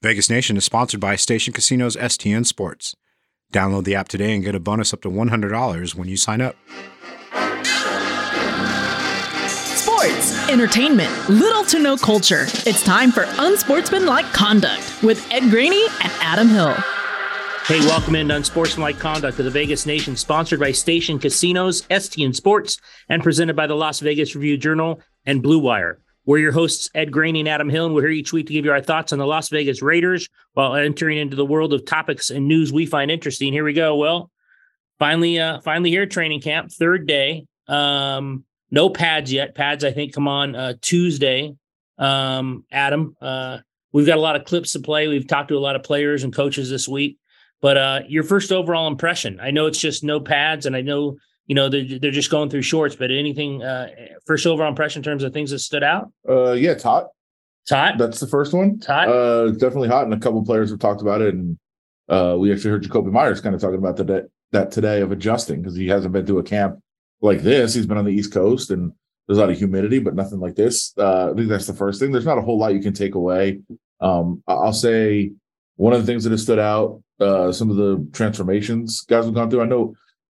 Vegas 0.00 0.30
Nation 0.30 0.56
is 0.56 0.64
sponsored 0.64 1.00
by 1.00 1.16
Station 1.16 1.52
Casinos 1.52 1.96
STN 1.96 2.46
Sports. 2.46 2.94
Download 3.52 3.82
the 3.82 3.96
app 3.96 4.06
today 4.06 4.32
and 4.32 4.44
get 4.44 4.54
a 4.54 4.60
bonus 4.60 4.94
up 4.94 5.00
to 5.02 5.10
$100 5.10 5.94
when 5.96 6.06
you 6.06 6.16
sign 6.16 6.40
up. 6.40 6.54
Sports, 9.48 10.48
entertainment, 10.48 11.10
little 11.28 11.64
to 11.64 11.80
no 11.80 11.96
culture. 11.96 12.44
It's 12.64 12.84
time 12.84 13.10
for 13.10 13.24
Unsportsmanlike 13.38 14.26
Conduct 14.26 15.02
with 15.02 15.26
Ed 15.32 15.50
Graney 15.50 15.84
and 16.04 16.12
Adam 16.20 16.46
Hill. 16.46 16.76
Hey, 17.66 17.80
welcome 17.80 18.14
into 18.14 18.36
Unsportsmanlike 18.36 19.00
Conduct 19.00 19.40
of 19.40 19.46
the 19.46 19.50
Vegas 19.50 19.84
Nation, 19.84 20.14
sponsored 20.14 20.60
by 20.60 20.70
Station 20.70 21.18
Casinos, 21.18 21.82
STN 21.90 22.36
Sports, 22.36 22.78
and 23.08 23.20
presented 23.20 23.56
by 23.56 23.66
the 23.66 23.74
Las 23.74 23.98
Vegas 23.98 24.36
Review 24.36 24.58
Journal 24.58 25.00
and 25.26 25.42
Blue 25.42 25.58
Wire. 25.58 25.98
We're 26.28 26.36
your 26.36 26.52
hosts, 26.52 26.90
Ed 26.94 27.10
Graney 27.10 27.40
and 27.40 27.48
Adam 27.48 27.70
Hill, 27.70 27.86
and 27.86 27.94
we're 27.94 28.02
here 28.02 28.10
each 28.10 28.34
week 28.34 28.48
to 28.48 28.52
give 28.52 28.66
you 28.66 28.70
our 28.70 28.82
thoughts 28.82 29.14
on 29.14 29.18
the 29.18 29.26
Las 29.26 29.48
Vegas 29.48 29.80
Raiders 29.80 30.28
while 30.52 30.74
entering 30.74 31.16
into 31.16 31.36
the 31.36 31.44
world 31.46 31.72
of 31.72 31.86
topics 31.86 32.28
and 32.28 32.46
news 32.46 32.70
we 32.70 32.84
find 32.84 33.10
interesting. 33.10 33.50
Here 33.50 33.64
we 33.64 33.72
go. 33.72 33.96
Well, 33.96 34.30
finally, 34.98 35.40
uh, 35.40 35.62
finally 35.62 35.88
here, 35.88 36.04
training 36.04 36.42
camp, 36.42 36.70
third 36.70 37.06
day. 37.06 37.46
Um, 37.66 38.44
no 38.70 38.90
pads 38.90 39.32
yet. 39.32 39.54
Pads, 39.54 39.84
I 39.84 39.92
think, 39.92 40.12
come 40.12 40.28
on 40.28 40.54
uh, 40.54 40.74
Tuesday. 40.82 41.54
Um, 41.96 42.66
Adam, 42.70 43.16
uh, 43.22 43.60
we've 43.92 44.06
got 44.06 44.18
a 44.18 44.20
lot 44.20 44.36
of 44.36 44.44
clips 44.44 44.72
to 44.72 44.80
play. 44.80 45.08
We've 45.08 45.26
talked 45.26 45.48
to 45.48 45.56
a 45.56 45.58
lot 45.58 45.76
of 45.76 45.82
players 45.82 46.24
and 46.24 46.34
coaches 46.34 46.68
this 46.68 46.86
week. 46.86 47.16
But 47.62 47.78
uh, 47.78 48.00
your 48.06 48.22
first 48.22 48.52
overall 48.52 48.86
impression? 48.86 49.40
I 49.40 49.50
know 49.50 49.64
it's 49.64 49.80
just 49.80 50.04
no 50.04 50.20
pads, 50.20 50.66
and 50.66 50.76
I 50.76 50.82
know 50.82 51.16
you 51.48 51.54
know 51.54 51.68
they're, 51.68 51.98
they're 51.98 52.10
just 52.12 52.30
going 52.30 52.48
through 52.50 52.62
shorts 52.62 52.94
but 52.94 53.10
anything 53.10 53.62
uh 53.62 53.88
first 54.26 54.46
overall 54.46 54.68
impression 54.68 55.00
in 55.00 55.04
terms 55.04 55.24
of 55.24 55.32
things 55.32 55.50
that 55.50 55.58
stood 55.58 55.82
out? 55.82 56.12
Uh 56.28 56.52
yeah 56.52 56.70
it's 56.70 56.84
hot. 56.84 57.08
It's 57.64 57.72
hot? 57.72 57.98
That's 57.98 58.20
the 58.20 58.28
first 58.28 58.52
one. 58.54 58.74
It's 58.76 58.86
hot? 58.86 59.08
Uh 59.08 59.50
definitely 59.52 59.88
hot 59.88 60.04
and 60.04 60.14
a 60.14 60.18
couple 60.18 60.44
players 60.44 60.70
have 60.70 60.78
talked 60.78 61.02
about 61.02 61.20
it 61.22 61.34
and 61.34 61.58
uh 62.08 62.36
we 62.38 62.52
actually 62.52 62.70
heard 62.70 62.84
jakobi 62.84 63.10
meyers 63.10 63.40
kind 63.40 63.54
of 63.54 63.60
talking 63.60 63.78
about 63.78 63.96
that 63.96 64.28
that 64.52 64.70
today 64.70 65.00
of 65.00 65.10
adjusting 65.10 65.60
because 65.60 65.74
he 65.76 65.88
hasn't 65.88 66.12
been 66.12 66.24
to 66.26 66.38
a 66.38 66.42
camp 66.42 66.78
like 67.20 67.40
this. 67.40 67.74
He's 67.74 67.86
been 67.86 67.98
on 67.98 68.04
the 68.04 68.12
east 68.12 68.32
coast 68.32 68.70
and 68.70 68.92
there's 69.26 69.38
a 69.38 69.40
lot 69.40 69.50
of 69.50 69.58
humidity 69.58 69.98
but 69.98 70.14
nothing 70.14 70.40
like 70.40 70.54
this. 70.54 70.92
Uh 70.98 71.30
i 71.32 71.34
think 71.34 71.48
that's 71.48 71.66
the 71.66 71.74
first 71.74 71.98
thing. 71.98 72.12
There's 72.12 72.26
not 72.26 72.38
a 72.38 72.42
whole 72.42 72.58
lot 72.58 72.74
you 72.74 72.80
can 72.80 72.92
take 72.92 73.14
away. 73.14 73.60
Um 74.00 74.42
i'll 74.46 74.72
say 74.74 75.32
one 75.76 75.92
of 75.94 76.00
the 76.00 76.06
things 76.06 76.24
that 76.24 76.30
has 76.30 76.42
stood 76.42 76.58
out 76.58 77.02
uh 77.20 77.52
some 77.52 77.70
of 77.70 77.76
the 77.76 78.06
transformations 78.12 79.00
guys 79.08 79.24
have 79.24 79.34
gone 79.34 79.48
through. 79.50 79.62
I 79.62 79.66
know 79.66 79.94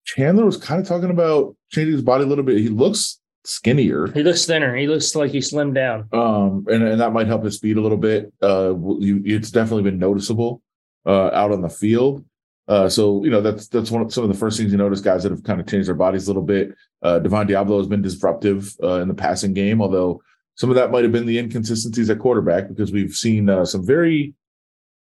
Chandler 0.06 0.46
was 0.46 0.58
kind 0.58 0.82
of 0.82 0.88
talking 0.88 1.10
about 1.10 1.56
changing 1.70 1.94
his 1.94 2.02
body 2.02 2.24
a 2.24 2.28
little 2.28 2.44
bit. 2.44 2.58
He 2.58 2.70
looks 2.70 3.20
skinnier. 3.46 4.12
He 4.12 4.24
looks 4.24 4.46
thinner. 4.46 4.76
He 4.76 4.88
looks 4.88 5.16
like 5.16 5.32
he 5.32 5.40
slimmed 5.40 5.76
down. 5.76 6.08
Um, 6.12 6.66
and, 6.70 6.84
and 6.84 7.02
that 7.02 7.14
might 7.14 7.28
help 7.28 7.44
his 7.44 7.56
speed 7.56 7.78
a 7.78 7.82
little 7.82 7.98
bit. 7.98 8.34
Uh, 8.42 8.76
you, 9.00 9.22
it's 9.26 9.52
definitely 9.52 9.84
been 9.84 10.00
noticeable 10.00 10.62
uh, 11.06 11.30
out 11.34 11.52
on 11.52 11.62
the 11.62 11.70
field. 11.70 12.26
Uh, 12.68 12.88
so 12.88 13.24
you 13.24 13.32
know 13.32 13.42
that's 13.42 13.68
that's 13.68 13.90
one 13.90 14.04
of 14.04 14.14
some 14.14 14.24
of 14.24 14.30
the 14.30 14.38
first 14.38 14.58
things 14.58 14.72
you 14.72 14.78
notice 14.78 15.02
guys 15.02 15.24
that 15.24 15.32
have 15.32 15.44
kind 15.44 15.60
of 15.60 15.66
changed 15.66 15.88
their 15.88 15.96
bodies 15.96 16.28
a 16.28 16.30
little 16.30 16.44
bit. 16.44 16.76
Uh, 17.02 17.18
Divine 17.18 17.48
Deablo 17.48 17.80
has 17.80 17.88
been 17.88 18.04
disruptive 18.04 18.76
uh, 18.84 19.02
in 19.02 19.08
the 19.08 19.14
passing 19.16 19.54
game, 19.54 19.82
although 19.82 20.22
some 20.54 20.70
of 20.70 20.76
that 20.76 20.92
might 20.92 21.04
have 21.04 21.12
been 21.12 21.26
the 21.26 21.40
inconsistencies 21.40 22.12
at 22.12 22.20
quarterback 22.20 22.68
because 22.68 22.92
we've 22.92 23.14
seen 23.16 23.50
uh, 23.50 23.66
some 23.66 23.84
very 23.84 24.36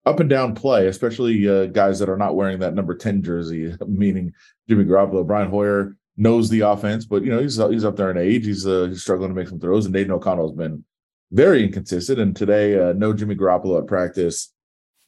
up 0.07 0.21
and 0.21 0.29
down 0.29 0.55
play, 0.55 0.87
especially 0.87 1.47
uh, 1.49 1.65
guys 1.65 1.99
that 1.99 2.09
are 2.09 2.17
not 2.17 2.35
wearing 2.35 2.59
that 2.59 2.73
number 2.73 2.95
10 2.95 3.21
jersey, 3.21 3.75
meaning 3.87 4.33
Jimmy 4.69 4.85
Garoppolo. 4.85 5.27
Brian 5.27 5.49
Hoyer 5.49 5.97
knows 6.15 6.49
the 6.49 6.61
offense, 6.61 7.05
but 7.05 7.23
you 7.23 7.29
know, 7.29 7.41
he's 7.41 7.57
he's 7.57 7.85
up 7.85 7.97
there 7.97 8.09
in 8.09 8.17
age. 8.17 8.45
He's 8.45 8.65
uh, 8.65 8.87
he's 8.89 9.01
struggling 9.01 9.29
to 9.29 9.35
make 9.35 9.49
some 9.49 9.59
throws, 9.59 9.85
and 9.85 9.95
Aidan 9.95 10.13
O'Connell's 10.13 10.55
been 10.55 10.85
very 11.31 11.63
inconsistent. 11.63 12.19
And 12.19 12.35
today, 12.35 12.79
uh, 12.79 12.93
no 12.93 13.13
Jimmy 13.13 13.35
Garoppolo 13.35 13.79
at 13.81 13.87
practice. 13.87 14.53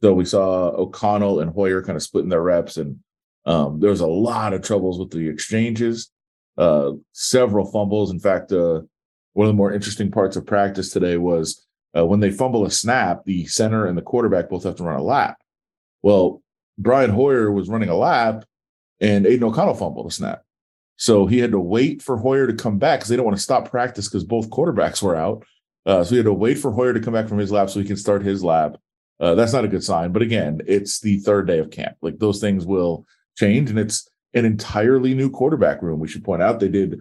So 0.01 0.13
we 0.13 0.25
saw 0.25 0.69
O'Connell 0.69 1.39
and 1.39 1.51
Hoyer 1.51 1.81
kind 1.81 1.95
of 1.95 2.03
splitting 2.03 2.29
their 2.29 2.43
reps, 2.43 2.77
and 2.77 2.99
um, 3.45 3.79
there 3.79 3.89
was 3.89 4.01
a 4.01 4.07
lot 4.07 4.53
of 4.53 4.61
troubles 4.61 4.99
with 4.99 5.11
the 5.11 5.29
exchanges, 5.29 6.11
uh, 6.57 6.91
several 7.13 7.71
fumbles. 7.71 8.11
In 8.11 8.19
fact, 8.19 8.51
uh, 8.51 8.81
one 9.33 9.47
of 9.47 9.53
the 9.53 9.57
more 9.57 9.71
interesting 9.71 10.11
parts 10.11 10.35
of 10.35 10.45
practice 10.45 10.91
today 10.91 11.17
was 11.17 11.65
uh, 11.95 12.05
when 12.05 12.19
they 12.19 12.31
fumble 12.31 12.65
a 12.65 12.71
snap, 12.71 13.25
the 13.25 13.45
center 13.45 13.85
and 13.85 13.97
the 13.97 14.01
quarterback 14.01 14.49
both 14.49 14.63
have 14.63 14.75
to 14.75 14.83
run 14.83 14.99
a 14.99 15.03
lap. 15.03 15.37
Well, 16.01 16.41
Brian 16.77 17.09
Hoyer 17.09 17.51
was 17.51 17.69
running 17.69 17.89
a 17.89 17.95
lap 17.95 18.45
and 19.01 19.25
Aidan 19.25 19.45
O'Connell 19.45 19.73
fumbled 19.73 20.07
a 20.07 20.11
snap. 20.11 20.43
So 20.97 21.25
he 21.25 21.39
had 21.39 21.51
to 21.51 21.59
wait 21.59 22.01
for 22.01 22.17
Hoyer 22.17 22.47
to 22.47 22.53
come 22.53 22.77
back 22.77 22.99
because 22.99 23.09
they 23.09 23.15
don't 23.15 23.25
want 23.25 23.37
to 23.37 23.43
stop 23.43 23.69
practice 23.69 24.07
because 24.07 24.23
both 24.23 24.49
quarterbacks 24.49 25.01
were 25.01 25.15
out. 25.15 25.45
Uh, 25.85 26.03
so 26.03 26.11
he 26.11 26.17
had 26.17 26.25
to 26.25 26.33
wait 26.33 26.57
for 26.57 26.71
Hoyer 26.71 26.93
to 26.93 26.99
come 26.99 27.13
back 27.13 27.27
from 27.27 27.37
his 27.37 27.51
lap 27.51 27.69
so 27.69 27.79
he 27.79 27.85
can 27.85 27.95
start 27.95 28.21
his 28.21 28.43
lap. 28.43 28.75
Uh, 29.19 29.35
that's 29.35 29.53
not 29.53 29.65
a 29.65 29.69
good 29.69 29.83
sign. 29.83 30.11
But 30.11 30.21
again, 30.21 30.61
it's 30.67 30.99
the 30.99 31.19
third 31.19 31.47
day 31.47 31.59
of 31.59 31.71
camp. 31.71 31.95
Like 32.01 32.19
those 32.19 32.39
things 32.39 32.65
will 32.65 33.05
change, 33.37 33.69
and 33.69 33.79
it's 33.79 34.09
an 34.33 34.45
entirely 34.45 35.13
new 35.13 35.29
quarterback 35.29 35.81
room. 35.81 35.99
We 35.99 36.07
should 36.07 36.23
point 36.23 36.41
out 36.41 36.59
they 36.59 36.67
did 36.67 36.99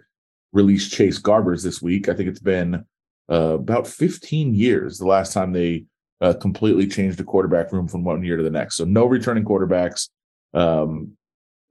release 0.53 0.89
Chase 0.89 1.21
Garbers 1.21 1.63
this 1.63 1.83
week. 1.83 2.09
I 2.09 2.15
think 2.15 2.29
it's 2.29 2.41
been 2.41 2.85
uh, 3.31 3.55
about 3.55 3.87
15 3.87 4.55
years 4.55 4.99
the 4.99 5.07
last 5.07 5.33
time 5.33 5.53
they 5.53 5.85
uh, 6.21 6.35
completely 6.35 6.87
changed 6.87 7.19
the 7.19 7.25
quarterback 7.25 7.73
room 7.73 7.87
from 7.87 8.05
one 8.05 8.25
year 8.25 8.37
to 8.37 8.43
the 8.43 8.51
next. 8.51 8.77
So 8.77 8.85
no 8.85 9.07
returning 9.07 9.45
quarterbacks 9.45 10.09
um, 10.55 11.13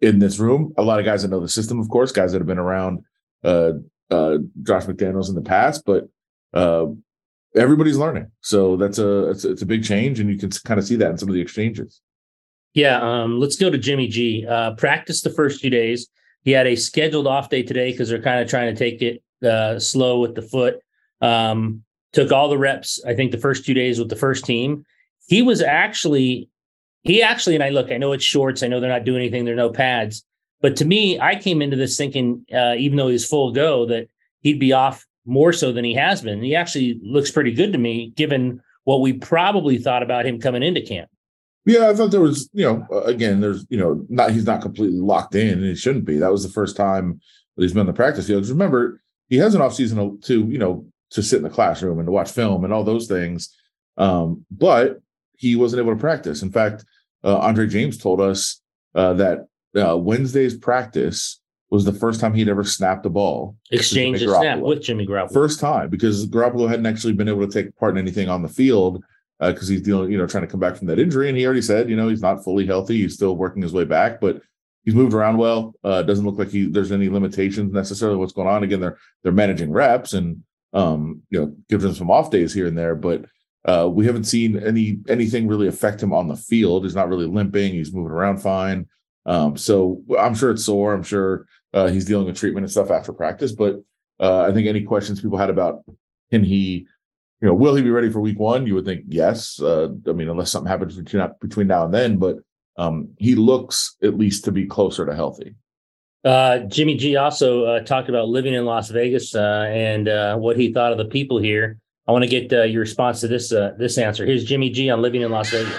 in 0.01 0.19
this 0.19 0.39
room. 0.39 0.73
A 0.77 0.83
lot 0.83 0.99
of 0.99 1.05
guys 1.05 1.21
that 1.21 1.29
know 1.29 1.39
the 1.39 1.49
system, 1.49 1.79
of 1.79 1.89
course, 1.89 2.11
guys 2.11 2.31
that 2.31 2.39
have 2.39 2.47
been 2.47 2.59
around 2.59 3.03
uh, 3.43 3.73
uh 4.09 4.37
Josh 4.63 4.85
McDaniels 4.85 5.29
in 5.29 5.35
the 5.35 5.41
past, 5.41 5.83
but 5.85 6.07
uh, 6.53 6.87
everybody's 7.55 7.97
learning. 7.97 8.31
So 8.41 8.77
that's 8.77 8.99
a 8.99 9.29
it's, 9.29 9.43
it's, 9.43 9.61
a 9.61 9.65
big 9.65 9.83
change, 9.83 10.19
and 10.19 10.29
you 10.29 10.37
can 10.37 10.49
kind 10.49 10.79
of 10.79 10.85
see 10.85 10.95
that 10.95 11.11
in 11.11 11.17
some 11.17 11.29
of 11.29 11.35
the 11.35 11.41
exchanges. 11.41 12.01
Yeah, 12.73 13.01
um, 13.01 13.39
let's 13.39 13.57
go 13.57 13.69
to 13.69 13.77
Jimmy 13.77 14.07
G. 14.07 14.45
Uh, 14.47 14.75
practice 14.75 15.21
the 15.21 15.29
first 15.29 15.59
few 15.59 15.69
days. 15.69 16.07
He 16.43 16.51
had 16.51 16.67
a 16.67 16.75
scheduled 16.75 17.27
off 17.27 17.49
day 17.49 17.63
today 17.63 17.91
because 17.91 18.09
they're 18.09 18.21
kind 18.21 18.41
of 18.41 18.49
trying 18.49 18.73
to 18.73 18.77
take 18.77 19.01
it 19.01 19.81
slow 19.81 20.19
with 20.19 20.35
the 20.35 20.41
foot. 20.41 20.79
Um, 21.21 21.83
took 22.13 22.31
all 22.31 22.49
the 22.49 22.57
reps, 22.57 23.03
I 23.05 23.13
think 23.13 23.31
the 23.31 23.37
first 23.37 23.65
two 23.65 23.73
days 23.73 23.99
with 23.99 24.09
the 24.09 24.15
first 24.15 24.45
team. 24.45 24.85
He 25.27 25.41
was 25.41 25.61
actually, 25.61 26.49
he 27.03 27.21
actually, 27.21 27.55
and 27.55 27.63
I 27.63 27.69
look, 27.69 27.91
I 27.91 27.97
know 27.97 28.13
it's 28.13 28.23
shorts. 28.23 28.63
I 28.63 28.67
know 28.67 28.79
they're 28.79 28.89
not 28.89 29.03
doing 29.03 29.19
anything. 29.19 29.45
There 29.45 29.53
are 29.53 29.57
no 29.57 29.69
pads. 29.69 30.23
But 30.61 30.75
to 30.77 30.85
me, 30.85 31.19
I 31.19 31.35
came 31.35 31.61
into 31.61 31.75
this 31.75 31.97
thinking, 31.97 32.45
uh, 32.53 32.75
even 32.77 32.97
though 32.97 33.09
he's 33.09 33.27
full 33.27 33.51
go, 33.51 33.85
that 33.87 34.07
he'd 34.41 34.59
be 34.59 34.73
off 34.73 35.05
more 35.25 35.53
so 35.53 35.71
than 35.71 35.83
he 35.83 35.93
has 35.93 36.21
been. 36.21 36.41
He 36.41 36.55
actually 36.55 36.99
looks 37.03 37.29
pretty 37.29 37.51
good 37.51 37.73
to 37.73 37.77
me, 37.77 38.11
given 38.15 38.61
what 38.85 39.01
we 39.01 39.13
probably 39.13 39.77
thought 39.77 40.01
about 40.01 40.25
him 40.25 40.39
coming 40.39 40.63
into 40.63 40.81
camp. 40.81 41.09
Yeah, 41.65 41.89
I 41.89 41.93
thought 41.93 42.11
there 42.11 42.21
was, 42.21 42.49
you 42.53 42.63
know, 42.63 43.01
again, 43.01 43.41
there's, 43.41 43.65
you 43.69 43.77
know, 43.77 44.05
not 44.07 44.31
he's 44.31 44.45
not 44.45 44.61
completely 44.61 44.99
locked 44.99 45.35
in, 45.35 45.49
and 45.49 45.65
he 45.65 45.75
shouldn't 45.75 46.05
be. 46.05 46.17
That 46.17 46.31
was 46.31 46.43
the 46.43 46.49
first 46.49 46.77
time 46.77 47.19
that 47.55 47.63
he's 47.63 47.73
been 47.73 47.81
on 47.81 47.87
the 47.87 47.93
practice 47.93 48.27
field. 48.27 48.47
Remember, 48.47 49.01
he 49.27 49.35
has 49.37 49.53
an 49.53 49.61
offseason 49.61 50.23
to, 50.23 50.45
you 50.45 50.57
know, 50.57 50.87
to 51.11 51.23
sit 51.23 51.37
in 51.37 51.43
the 51.43 51.49
classroom 51.49 51.99
and 51.99 52.07
to 52.07 52.11
watch 52.11 52.31
film 52.31 52.63
and 52.63 52.73
all 52.73 52.83
those 52.83 53.07
things. 53.07 53.55
Um, 53.97 54.45
but 54.51 55.01
he 55.37 55.55
wasn't 55.55 55.81
able 55.81 55.93
to 55.93 55.99
practice. 55.99 56.41
In 56.41 56.51
fact, 56.51 56.85
uh, 57.23 57.37
Andre 57.37 57.67
James 57.67 57.97
told 57.97 58.21
us 58.21 58.61
uh, 58.95 59.13
that 59.13 59.47
uh, 59.75 59.97
Wednesday's 59.97 60.57
practice 60.57 61.39
was 61.69 61.83
the 61.83 61.93
first 61.93 62.19
time 62.19 62.33
he'd 62.33 62.49
ever 62.49 62.63
snapped 62.63 63.05
a 63.05 63.09
ball. 63.09 63.55
Exchange 63.71 64.21
a 64.21 64.29
snap 64.29 64.59
with 64.59 64.81
Jimmy 64.81 65.05
Garoppolo. 65.05 65.33
First 65.33 65.59
time 65.59 65.89
because 65.89 66.25
Garoppolo 66.27 66.69
hadn't 66.69 66.85
actually 66.85 67.13
been 67.13 67.27
able 67.27 67.45
to 67.45 67.51
take 67.51 67.75
part 67.75 67.97
in 67.97 67.97
anything 67.97 68.29
on 68.29 68.41
the 68.41 68.49
field 68.49 69.03
because 69.39 69.69
uh, 69.69 69.73
he's 69.73 69.81
dealing, 69.81 70.11
you 70.11 70.17
know, 70.17 70.25
trying 70.25 70.43
to 70.43 70.47
come 70.47 70.59
back 70.59 70.75
from 70.75 70.87
that 70.87 70.99
injury. 70.99 71.29
And 71.29 71.37
he 71.37 71.45
already 71.45 71.61
said, 71.61 71.89
you 71.89 71.95
know, 71.95 72.07
he's 72.07 72.21
not 72.21 72.43
fully 72.43 72.65
healthy. 72.65 73.01
He's 73.01 73.13
still 73.13 73.35
working 73.35 73.61
his 73.61 73.73
way 73.73 73.83
back, 73.83 74.19
but 74.19 74.41
he's 74.83 74.95
moved 74.95 75.13
around 75.13 75.37
well. 75.37 75.75
Uh, 75.83 76.01
doesn't 76.01 76.25
look 76.25 76.39
like 76.39 76.49
he 76.49 76.67
there's 76.67 76.91
any 76.91 77.09
limitations 77.09 77.73
necessarily. 77.73 78.17
What's 78.17 78.33
going 78.33 78.47
on? 78.47 78.63
Again, 78.63 78.79
they're 78.79 78.97
they're 79.23 79.31
managing 79.33 79.71
reps 79.71 80.13
and 80.13 80.43
um, 80.77 81.23
you 81.31 81.39
know, 81.39 81.55
gives 81.69 81.83
him 81.83 81.93
some 81.95 82.11
off 82.11 82.29
days 82.29 82.53
here 82.53 82.67
and 82.67 82.77
there, 82.77 82.95
but 82.95 83.25
uh, 83.65 83.89
we 83.91 84.05
haven't 84.05 84.25
seen 84.25 84.61
any 84.63 84.99
anything 85.09 85.47
really 85.47 85.67
affect 85.67 86.01
him 86.01 86.13
on 86.13 86.27
the 86.27 86.35
field. 86.35 86.83
He's 86.83 86.95
not 86.95 87.09
really 87.09 87.25
limping. 87.25 87.73
He's 87.73 87.91
moving 87.91 88.11
around 88.11 88.37
fine. 88.37 88.85
Um, 89.25 89.57
so 89.57 90.03
I'm 90.17 90.35
sure 90.35 90.51
it's 90.51 90.63
sore. 90.63 90.93
I'm 90.93 91.03
sure 91.03 91.47
uh, 91.73 91.87
he's 91.87 92.05
dealing 92.05 92.27
with 92.27 92.37
treatment 92.37 92.63
and 92.63 92.71
stuff 92.71 92.91
after 92.91 93.11
practice. 93.11 93.53
But 93.53 93.81
uh, 94.19 94.41
I 94.43 94.53
think 94.53 94.67
any 94.67 94.83
questions 94.83 95.19
people 95.19 95.39
had 95.39 95.49
about 95.49 95.83
can 96.31 96.43
he, 96.43 96.87
you 97.41 97.47
know, 97.47 97.55
will 97.55 97.75
he 97.75 97.81
be 97.81 97.89
ready 97.89 98.11
for 98.11 98.21
week 98.21 98.39
one? 98.39 98.67
You 98.67 98.75
would 98.75 98.85
think 98.85 99.05
yes. 99.07 99.59
Uh, 99.59 99.89
I 100.07 100.11
mean, 100.13 100.29
unless 100.29 100.51
something 100.51 100.69
happens 100.69 100.95
between 100.95 101.27
between 101.41 101.67
now 101.67 101.85
and 101.85 101.93
then, 101.93 102.17
but 102.17 102.37
um, 102.77 103.09
he 103.17 103.33
looks 103.33 103.95
at 104.03 104.15
least 104.15 104.45
to 104.45 104.51
be 104.51 104.67
closer 104.67 105.07
to 105.07 105.15
healthy. 105.15 105.55
Uh, 106.27 106.59
Jimmy 106.67 106.97
G 106.97 107.15
also 107.15 107.63
uh, 107.63 107.79
talked 107.79 108.09
about 108.09 108.27
living 108.27 108.53
in 108.53 108.65
Las 108.65 108.89
Vegas 108.89 109.33
uh, 109.33 109.65
and 109.69 110.09
uh, 110.09 110.35
what 110.35 110.57
he 110.57 110.73
thought 110.73 110.91
of 110.91 110.97
the 110.97 111.05
people 111.05 111.39
here. 111.39 111.79
I 112.05 112.11
want 112.11 112.23
to 112.23 112.29
get 112.29 112.51
uh, 112.51 112.63
your 112.63 112.81
response 112.81 113.21
to 113.21 113.29
this 113.29 113.49
this 113.49 113.97
answer. 113.97 114.25
Here's 114.25 114.43
Jimmy 114.43 114.69
G 114.69 114.89
on 114.89 115.01
living 115.01 115.21
in 115.21 115.31
Las 115.31 115.51
Vegas. 115.51 115.73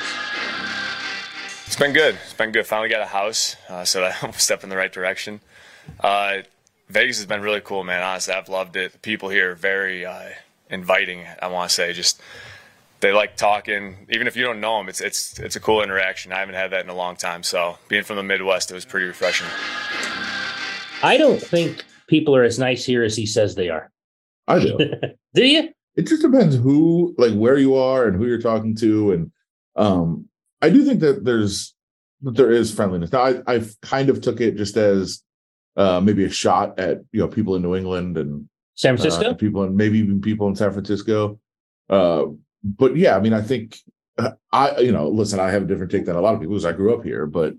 It's 1.67 1.77
been 1.77 1.93
good. 1.93 2.17
It's 2.25 2.33
been 2.33 2.51
good. 2.51 2.67
Finally 2.67 2.89
got 2.89 3.03
a 3.03 3.07
house, 3.07 3.57
so 3.85 4.01
that 4.01 4.17
I'm 4.25 4.33
step 4.33 4.65
in 4.65 4.71
the 4.71 4.77
right 4.77 4.93
direction. 4.93 5.41
Vegas 6.01 7.19
has 7.19 7.27
been 7.27 7.43
really 7.43 7.61
cool, 7.61 7.85
man. 7.85 8.03
Honestly, 8.03 8.33
I've 8.33 8.49
loved 8.49 8.75
it. 8.77 8.93
The 8.93 8.99
people 8.99 9.29
here 9.29 9.53
are 9.53 9.55
very 9.55 10.07
inviting. 10.71 11.27
I 11.43 11.49
want 11.49 11.69
to 11.69 11.75
say 11.75 11.93
just 11.93 12.23
they 13.01 13.13
like 13.13 13.37
talking. 13.37 14.07
Even 14.09 14.27
if 14.27 14.35
you 14.35 14.45
don't 14.45 14.61
know 14.61 14.79
them, 14.79 14.89
it's 14.89 15.03
it's 15.03 15.39
it's 15.39 15.57
a 15.57 15.61
cool 15.61 15.83
interaction. 15.83 16.33
I 16.33 16.39
haven't 16.39 16.55
had 16.55 16.71
that 16.71 16.85
in 16.85 16.89
a 16.89 16.95
long 16.95 17.17
time. 17.17 17.43
So 17.43 17.77
being 17.89 18.03
from 18.03 18.17
the 18.17 18.23
Midwest, 18.23 18.71
it 18.71 18.75
was 18.75 18.87
pretty 18.87 19.07
refreshing. 19.07 19.47
I 21.03 21.17
don't 21.17 21.41
think 21.41 21.85
people 22.09 22.35
are 22.35 22.45
as 22.45 22.59
nice 22.59 22.85
here 22.85 23.03
as 23.03 23.17
he 23.17 23.27
says 23.27 23.55
they 23.55 23.69
are. 23.69 23.91
I 24.47 24.61
do. 24.61 24.79
do 25.35 25.47
you? 25.47 25.71
It 25.97 26.07
just 26.07 26.23
depends 26.23 26.57
who, 26.57 27.15
like, 27.19 27.35
where 27.35 27.59
you 27.59 27.77
are 27.77 28.07
and 28.07 28.17
who 28.17 28.27
you're 28.27 28.41
talking 28.41 28.75
to, 28.77 29.13
and 29.13 29.33
um, 29.77 30.29
I 30.63 30.71
do 30.71 30.85
think 30.85 31.01
that 31.01 31.25
there's 31.25 31.75
that 32.23 32.37
there 32.37 32.51
is 32.51 32.73
friendliness. 32.73 33.13
Now, 33.13 33.23
I 33.23 33.43
I 33.47 33.65
kind 33.83 34.09
of 34.09 34.21
took 34.21 34.41
it 34.41 34.57
just 34.57 34.77
as 34.77 35.23
uh, 35.77 36.01
maybe 36.01 36.25
a 36.25 36.31
shot 36.31 36.79
at 36.79 36.99
you 37.13 37.21
know 37.21 37.29
people 37.29 37.57
in 37.57 37.63
New 37.63 37.77
England 37.77 38.17
and 38.17 38.49
San 38.75 38.97
Francisco, 38.97 39.31
uh, 39.31 39.35
people 39.35 39.63
and 39.65 39.77
maybe 39.77 39.99
even 39.99 40.21
people 40.21 40.49
in 40.49 40.57
San 40.57 40.73
Francisco. 40.73 41.39
Uh, 41.89 42.27
but 42.63 42.97
yeah, 42.97 43.17
I 43.17 43.21
mean, 43.21 43.33
I 43.33 43.43
think 43.43 43.79
uh, 44.19 44.33
I 44.53 44.79
you 44.79 44.93
know 44.93 45.09
listen, 45.09 45.41
I 45.41 45.51
have 45.51 45.63
a 45.63 45.67
different 45.67 45.91
take 45.91 46.07
than 46.07 46.17
a 46.17 46.21
lot 46.21 46.35
of 46.35 46.41
people 46.41 46.55
because 46.55 46.65
I 46.65 46.73
grew 46.73 46.95
up 46.95 47.05
here, 47.05 47.27
but 47.27 47.55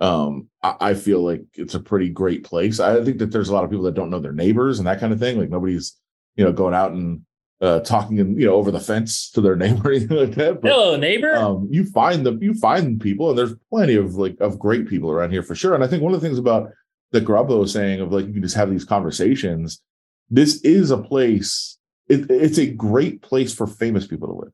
um, 0.00 0.48
I, 0.62 0.74
I, 0.80 0.94
feel 0.94 1.22
like 1.22 1.42
it's 1.54 1.74
a 1.74 1.80
pretty 1.80 2.08
great 2.08 2.42
place. 2.42 2.80
I 2.80 3.04
think 3.04 3.18
that 3.18 3.30
there's 3.30 3.50
a 3.50 3.52
lot 3.52 3.64
of 3.64 3.70
people 3.70 3.84
that 3.84 3.94
don't 3.94 4.08
know 4.08 4.18
their 4.18 4.32
neighbors 4.32 4.78
and 4.78 4.88
that 4.88 4.98
kind 4.98 5.12
of 5.12 5.18
thing. 5.18 5.38
Like 5.38 5.50
nobody's 5.50 5.96
you 6.36 6.44
know 6.44 6.52
going 6.52 6.74
out 6.74 6.92
and 6.92 7.22
uh, 7.60 7.80
talking 7.80 8.18
and 8.18 8.40
you 8.40 8.46
know 8.46 8.54
over 8.54 8.70
the 8.70 8.80
fence 8.80 9.30
to 9.32 9.40
their 9.40 9.56
neighbor 9.56 9.90
or 9.90 9.92
anything 9.92 10.16
like 10.16 10.34
that. 10.36 10.62
But, 10.62 10.72
Hello, 10.72 10.96
neighbor. 10.96 11.36
Um, 11.36 11.68
you 11.70 11.84
find 11.84 12.24
them, 12.24 12.42
you 12.42 12.54
find 12.54 13.00
people, 13.00 13.28
and 13.28 13.38
there's 13.38 13.54
plenty 13.70 13.94
of 13.94 14.14
like 14.14 14.40
of 14.40 14.58
great 14.58 14.88
people 14.88 15.10
around 15.10 15.32
here 15.32 15.42
for 15.42 15.54
sure. 15.54 15.74
And 15.74 15.84
I 15.84 15.86
think 15.86 16.02
one 16.02 16.14
of 16.14 16.20
the 16.20 16.26
things 16.26 16.38
about 16.38 16.70
the 17.12 17.20
Grubbo 17.20 17.68
saying 17.68 18.00
of 18.00 18.12
like 18.12 18.26
you 18.26 18.32
can 18.32 18.42
just 18.42 18.56
have 18.56 18.70
these 18.70 18.84
conversations. 18.84 19.82
This 20.30 20.60
is 20.62 20.90
a 20.90 20.98
place. 20.98 21.76
It, 22.08 22.30
it's 22.30 22.58
a 22.58 22.66
great 22.66 23.20
place 23.20 23.52
for 23.52 23.66
famous 23.66 24.06
people 24.06 24.28
to 24.28 24.34
live. 24.34 24.52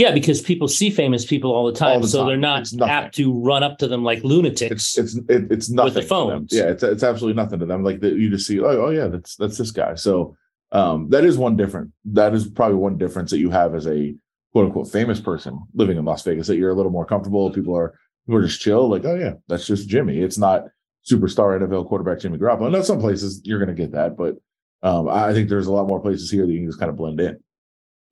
Yeah, 0.00 0.12
because 0.12 0.40
people 0.40 0.66
see 0.66 0.88
famous 0.88 1.26
people 1.26 1.52
all 1.52 1.66
the 1.66 1.78
time, 1.78 1.96
all 1.96 2.00
the 2.00 2.08
so 2.08 2.20
time. 2.20 2.28
they're 2.28 2.36
not 2.38 2.72
apt 2.88 3.14
to 3.16 3.38
run 3.38 3.62
up 3.62 3.76
to 3.80 3.86
them 3.86 4.02
like 4.02 4.24
lunatics. 4.24 4.96
It's 4.96 5.14
it's 5.16 5.16
it, 5.28 5.52
it's 5.52 5.68
nothing 5.68 5.94
with 5.94 6.02
the 6.02 6.08
phones. 6.08 6.54
Yeah, 6.54 6.70
it's 6.70 6.82
it's 6.82 7.02
absolutely 7.02 7.36
nothing 7.36 7.58
to 7.58 7.66
them. 7.66 7.84
Like 7.84 8.00
the, 8.00 8.08
you 8.08 8.30
just 8.30 8.46
see, 8.46 8.58
oh, 8.60 8.86
oh 8.86 8.88
yeah, 8.88 9.08
that's 9.08 9.36
that's 9.36 9.58
this 9.58 9.70
guy. 9.70 9.96
So 9.96 10.38
um, 10.72 11.10
that 11.10 11.26
is 11.26 11.36
one 11.36 11.54
different. 11.54 11.90
That 12.06 12.32
is 12.32 12.48
probably 12.48 12.76
one 12.76 12.96
difference 12.96 13.30
that 13.30 13.40
you 13.40 13.50
have 13.50 13.74
as 13.74 13.86
a 13.86 14.14
quote 14.52 14.64
unquote 14.64 14.90
famous 14.90 15.20
person 15.20 15.60
living 15.74 15.98
in 15.98 16.06
Las 16.06 16.22
Vegas. 16.22 16.46
That 16.46 16.56
you're 16.56 16.70
a 16.70 16.74
little 16.74 16.92
more 16.92 17.04
comfortable. 17.04 17.50
People 17.50 17.76
are 17.76 17.92
people 18.24 18.40
are 18.40 18.46
just 18.46 18.62
chill. 18.62 18.88
Like, 18.88 19.04
oh 19.04 19.16
yeah, 19.16 19.34
that's 19.48 19.66
just 19.66 19.86
Jimmy. 19.86 20.22
It's 20.22 20.38
not 20.38 20.64
superstar 21.06 21.60
NFL 21.60 21.88
quarterback 21.88 22.20
Jimmy 22.20 22.38
Garoppolo. 22.38 22.74
And 22.74 22.84
some 22.86 23.00
places 23.00 23.42
you're 23.44 23.58
going 23.58 23.74
to 23.74 23.74
get 23.74 23.92
that, 23.92 24.16
but 24.16 24.36
um, 24.82 25.10
I 25.10 25.34
think 25.34 25.50
there's 25.50 25.66
a 25.66 25.72
lot 25.72 25.88
more 25.88 26.00
places 26.00 26.30
here 26.30 26.46
that 26.46 26.52
you 26.52 26.60
can 26.60 26.68
just 26.68 26.78
kind 26.78 26.90
of 26.90 26.96
blend 26.96 27.20
in. 27.20 27.38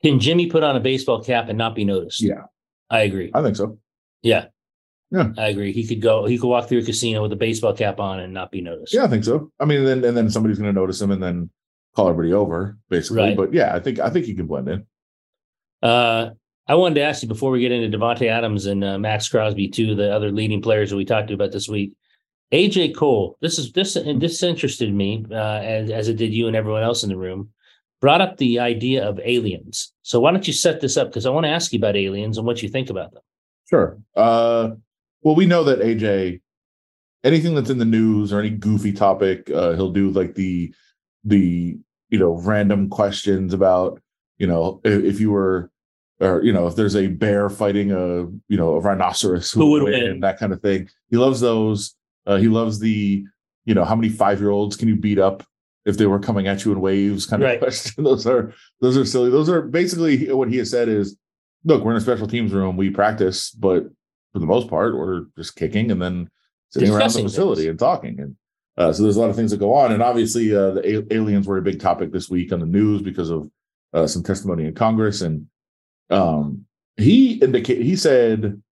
Can 0.03 0.21
Jimmy 0.21 0.47
put 0.47 0.63
on 0.63 0.77
a 0.77 0.81
baseball 0.81 1.23
cap 1.23 1.49
and 1.49 1.59
not 1.59 1.75
be 1.75 1.85
noticed? 1.85 2.23
Yeah, 2.23 2.45
I 2.91 3.01
agree. 3.01 3.31
I 3.35 3.43
think 3.43 3.57
so. 3.57 3.79
Yeah. 4.23 4.47
Yeah, 5.11 5.31
I 5.39 5.49
agree. 5.49 5.73
He 5.73 5.87
could 5.87 6.03
go. 6.03 6.27
He 6.27 6.37
could 6.37 6.49
walk 6.49 6.69
through 6.69 6.81
a 6.81 6.85
casino 6.85 7.23
with 7.23 7.33
a 7.33 7.37
baseball 7.37 7.73
cap 7.73 7.99
on 7.99 8.21
and 8.21 8.35
not 8.35 8.51
be 8.51 8.61
noticed. 8.61 8.93
Yeah, 8.93 9.05
I 9.05 9.09
think 9.09 9.25
so. 9.25 9.51
I 9.59 9.65
mean, 9.65 9.85
then 9.85 10.05
and 10.05 10.15
then 10.15 10.29
somebody's 10.29 10.59
going 10.59 10.73
to 10.73 10.79
notice 10.79 11.01
him, 11.01 11.11
and 11.11 11.23
then 11.23 11.49
call 11.97 12.11
everybody 12.11 12.35
over, 12.35 12.77
basically. 12.91 13.23
Right. 13.23 13.37
But 13.37 13.55
yeah, 13.55 13.75
I 13.75 13.81
think 13.81 14.01
I 14.01 14.11
think 14.11 14.27
he 14.27 14.35
can 14.35 14.47
blend 14.47 14.69
in. 14.69 14.87
Uh, 15.83 16.31
I 16.67 16.75
wanted 16.75 16.97
to 16.97 17.03
ask 17.03 17.23
you 17.23 17.29
before 17.29 17.51
we 17.51 17.61
get 17.61 17.73
into 17.73 17.97
Davante 17.97 18.29
Adams 18.29 18.67
and 18.67 18.85
uh, 18.85 18.99
Maxx 18.99 19.29
Crosby, 19.29 19.69
two 19.69 19.93
of 19.93 19.97
the 19.97 20.15
other 20.15 20.31
leading 20.31 20.61
players 20.61 20.91
that 20.91 20.97
we 20.97 21.07
talked 21.07 21.29
to 21.29 21.35
about 21.35 21.53
this 21.53 21.69
week. 21.69 21.95
AJ 22.53 22.95
Cole, 22.95 23.39
this 23.41 23.59
is 23.59 23.73
this 23.73 23.97
and 23.97 24.21
this 24.21 24.43
interested 24.43 24.93
me 24.93 25.25
uh, 25.31 25.35
as 25.35 25.91
as 25.91 26.09
it 26.09 26.17
did 26.17 26.35
you 26.35 26.47
and 26.47 26.57
everyone 26.57 26.83
else 26.83 27.03
in 27.03 27.09
the 27.09 27.17
room. 27.17 27.51
Brought 28.01 28.21
up 28.21 28.37
the 28.37 28.61
idea 28.61 29.07
of 29.07 29.19
aliens. 29.25 29.93
So 30.03 30.21
why 30.21 30.31
don't 30.31 30.47
you 30.47 30.53
set 30.53 30.81
this 30.81 30.97
up? 30.97 31.09
Because 31.09 31.27
I 31.27 31.31
want 31.31 31.47
to 31.47 31.51
ask 31.51 31.73
you 31.73 31.79
about 31.79 31.97
aliens 31.97 32.39
and 32.39 32.47
what 32.47 32.63
you 32.63 32.69
think 32.69 32.91
about 32.91 33.13
them. 33.13 33.23
Sure. 33.69 33.99
Uh, 34.15 34.71
well, 35.23 35.35
we 35.35 35.47
know 35.47 35.65
that 35.65 35.81
AJ, 35.81 36.41
anything 37.25 37.55
that's 37.55 37.71
in 37.71 37.79
the 37.79 37.85
news 37.85 38.33
or 38.33 38.39
any 38.39 38.51
goofy 38.51 38.93
topic, 38.93 39.51
uh, 39.51 39.73
he'll 39.73 39.91
do 39.91 40.11
like 40.11 40.35
the 40.35 40.73
the 41.25 41.77
you 42.11 42.19
know 42.19 42.33
random 42.33 42.89
questions 42.89 43.53
about 43.53 44.01
you 44.39 44.47
know 44.47 44.81
if, 44.85 45.05
if 45.05 45.21
you 45.21 45.31
were 45.31 45.71
or 46.21 46.43
you 46.43 46.53
know 46.53 46.67
if 46.67 46.77
there's 46.77 46.97
a 46.97 47.09
bear 47.09 47.51
fighting 47.51 47.93
a 47.93 48.21
you 48.49 48.57
know 48.57 48.75
a 48.75 48.81
rhinoceros 48.81 49.51
who, 49.51 49.61
who 49.61 49.71
would 49.71 49.83
win, 49.85 49.93
win 49.93 50.21
that 50.21 50.39
kind 50.39 50.53
of 50.53 50.61
thing 50.61 50.89
he 51.11 51.17
loves 51.17 51.41
those 51.41 51.95
uh, 52.27 52.37
he 52.37 52.49
loves 52.49 52.79
the 52.79 53.25
you 53.65 53.75
know 53.75 53.85
how 53.85 53.95
many 53.95 54.09
five 54.09 54.41
year 54.41 54.51
olds 54.51 54.77
can 54.77 54.89
you 54.89 54.97
beat 54.97 55.19
up 55.19 55.43
if 55.89 55.97
they 55.97 56.07
were 56.07 56.21
coming 56.21 56.47
at 56.47 56.65
you 56.65 56.73
in 56.73 56.81
waves 56.81 57.27
kind 57.27 57.43
of 57.43 57.49
right. 57.49 57.59
question 57.59 58.05
those 58.11 58.27
are 58.27 58.53
those 58.81 58.97
are 58.97 59.05
silly 59.05 59.31
those 59.31 59.49
are 59.49 59.63
basically 59.63 60.31
what 60.33 60.49
he 60.49 60.59
has 60.59 60.71
said 60.71 60.89
is 60.89 61.17
look 61.65 61.83
we're 61.83 61.93
in 61.93 61.97
a 61.97 62.01
special 62.01 62.29
teams 62.29 62.53
room 62.53 62.77
we 62.77 62.91
practice 62.91 63.51
but 63.51 63.85
for 64.33 64.39
the 64.39 64.47
most 64.47 64.69
part 64.69 64.97
we're 64.97 65.23
just 65.37 65.57
kicking 65.57 65.91
and 65.91 66.01
then 66.01 66.29
sitting 66.71 66.91
around 66.91 67.13
the 67.13 67.23
facility 67.23 67.63
things. 67.63 67.71
and 67.71 67.79
talking 67.79 68.21
and 68.21 68.37
uh, 68.79 68.93
so 68.93 69.03
there's 69.03 69.17
a 69.17 69.21
lot 69.21 69.29
of 69.29 69.35
things 69.35 69.51
that 69.51 69.59
go 69.59 69.75
on, 69.75 69.91
and 69.91 70.05
obviously 70.05 70.55
uh, 70.55 70.71
the 70.71 70.99
a- 70.99 71.15
aliens 71.15 71.49
were 71.49 71.59
a 71.59 71.63
big 71.63 71.81
topic 71.81 72.13
this 72.13 72.31
week 72.31 72.53
on 72.53 72.61
the 72.61 72.67
news 72.67 73.03
because 73.03 73.29
of 73.29 73.51
uh, 73.93 74.07
some 74.07 74.23
testimony 74.23 74.67
in 74.67 74.75
Congress, 74.75 75.21
and 75.21 75.49
um, 76.11 76.65
he 76.97 77.35
indicated 77.35 77.85
he 77.85 77.97
said 77.97 78.63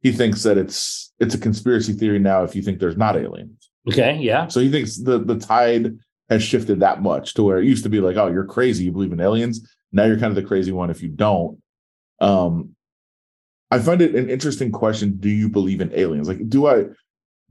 he 0.00 0.10
thinks 0.10 0.42
that 0.42 0.58
it's 0.58 1.12
it's 1.20 1.36
a 1.36 1.38
conspiracy 1.38 1.92
theory 1.92 2.18
now 2.18 2.42
if 2.42 2.56
you 2.56 2.62
think 2.62 2.80
there's 2.80 2.96
not 2.96 3.16
aliens. 3.16 3.70
Okay, 3.88 4.16
yeah. 4.16 4.48
So 4.48 4.58
he 4.58 4.68
thinks 4.68 4.96
the 4.96 5.20
the 5.20 5.38
tide 5.38 5.96
has 6.32 6.42
shifted 6.42 6.80
that 6.80 7.02
much 7.02 7.34
to 7.34 7.42
where 7.42 7.58
it 7.58 7.66
used 7.66 7.84
to 7.84 7.90
be 7.90 8.00
like, 8.00 8.16
oh, 8.16 8.28
you're 8.28 8.44
crazy, 8.44 8.84
you 8.84 8.92
believe 8.92 9.12
in 9.12 9.20
aliens. 9.20 9.66
Now 9.92 10.04
you're 10.04 10.18
kind 10.18 10.30
of 10.30 10.36
the 10.36 10.48
crazy 10.48 10.72
one 10.72 10.90
if 10.90 11.02
you 11.02 11.08
don't. 11.08 11.60
Um, 12.20 12.74
I 13.70 13.78
find 13.78 14.02
it 14.02 14.14
an 14.14 14.28
interesting 14.28 14.70
question. 14.70 15.16
Do 15.18 15.30
you 15.30 15.48
believe 15.48 15.80
in 15.80 15.92
aliens? 15.94 16.28
Like, 16.28 16.48
do 16.48 16.66
I 16.66 16.86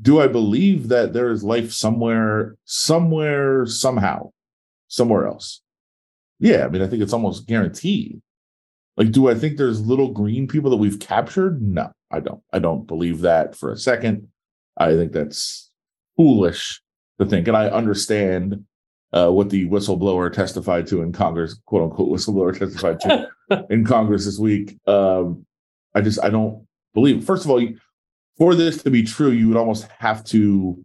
do 0.01 0.19
I 0.19 0.27
believe 0.27 0.87
that 0.89 1.13
there 1.13 1.31
is 1.31 1.43
life 1.43 1.71
somewhere, 1.71 2.55
somewhere, 2.65 3.65
somehow, 3.65 4.31
somewhere 4.87 5.27
else? 5.27 5.61
Yeah, 6.39 6.65
I 6.65 6.69
mean, 6.69 6.81
I 6.81 6.87
think 6.87 7.03
it's 7.03 7.13
almost 7.13 7.47
guaranteed. 7.47 8.21
Like, 8.97 9.11
do 9.11 9.29
I 9.29 9.35
think 9.35 9.57
there's 9.57 9.81
little 9.81 10.11
green 10.11 10.47
people 10.47 10.71
that 10.71 10.77
we've 10.77 10.99
captured? 10.99 11.61
No, 11.61 11.91
I 12.11 12.19
don't. 12.19 12.41
I 12.51 12.59
don't 12.59 12.87
believe 12.87 13.21
that 13.21 13.55
for 13.55 13.71
a 13.71 13.77
second. 13.77 14.27
I 14.77 14.93
think 14.93 15.11
that's 15.11 15.69
foolish 16.17 16.81
to 17.19 17.25
think. 17.25 17.47
And 17.47 17.55
I 17.55 17.67
understand 17.69 18.65
uh, 19.13 19.29
what 19.29 19.49
the 19.49 19.67
whistleblower 19.67 20.31
testified 20.31 20.87
to 20.87 21.01
in 21.01 21.11
Congress, 21.11 21.59
quote 21.65 21.83
unquote, 21.83 22.09
whistleblower 22.09 22.57
testified 22.57 22.99
to 23.01 23.29
in 23.69 23.85
Congress 23.85 24.25
this 24.25 24.39
week. 24.39 24.77
Um, 24.87 25.45
I 25.93 26.01
just, 26.01 26.23
I 26.23 26.29
don't 26.29 26.65
believe. 26.93 27.23
First 27.23 27.45
of 27.45 27.51
all, 27.51 27.65
for 28.37 28.55
this 28.55 28.81
to 28.83 28.89
be 28.89 29.03
true, 29.03 29.31
you 29.31 29.47
would 29.49 29.57
almost 29.57 29.87
have 29.99 30.23
to, 30.25 30.83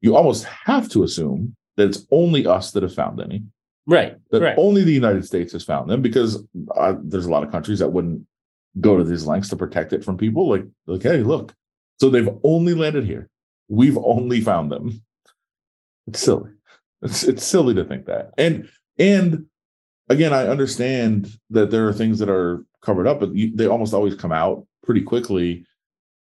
you 0.00 0.16
almost 0.16 0.44
have 0.44 0.88
to 0.90 1.04
assume 1.04 1.54
that 1.76 1.88
it's 1.88 2.06
only 2.10 2.46
us 2.46 2.72
that 2.72 2.82
have 2.82 2.94
found 2.94 3.20
any. 3.20 3.44
Right. 3.86 4.16
That 4.30 4.42
right. 4.42 4.54
only 4.58 4.84
the 4.84 4.92
United 4.92 5.24
States 5.24 5.52
has 5.52 5.64
found 5.64 5.88
them 5.88 6.02
because 6.02 6.44
uh, 6.76 6.94
there's 7.02 7.26
a 7.26 7.30
lot 7.30 7.44
of 7.44 7.50
countries 7.50 7.78
that 7.78 7.88
wouldn't 7.88 8.26
go 8.80 8.98
to 8.98 9.04
these 9.04 9.26
lengths 9.26 9.48
to 9.50 9.56
protect 9.56 9.92
it 9.92 10.04
from 10.04 10.18
people. 10.18 10.48
Like, 10.48 10.64
like, 10.86 11.02
hey, 11.02 11.22
look. 11.22 11.54
So 12.00 12.10
they've 12.10 12.28
only 12.42 12.74
landed 12.74 13.04
here. 13.04 13.28
We've 13.68 13.98
only 13.98 14.40
found 14.40 14.70
them. 14.70 15.02
It's 16.06 16.20
silly. 16.20 16.50
It's 17.02 17.22
it's 17.24 17.44
silly 17.44 17.74
to 17.74 17.84
think 17.84 18.06
that. 18.06 18.32
And 18.36 18.68
and 18.98 19.46
again, 20.08 20.32
I 20.32 20.46
understand 20.46 21.30
that 21.50 21.70
there 21.70 21.86
are 21.86 21.92
things 21.92 22.18
that 22.18 22.28
are 22.28 22.64
covered 22.82 23.06
up, 23.06 23.20
but 23.20 23.34
you, 23.34 23.54
they 23.54 23.66
almost 23.66 23.94
always 23.94 24.14
come 24.14 24.32
out 24.32 24.66
pretty 24.82 25.02
quickly. 25.02 25.64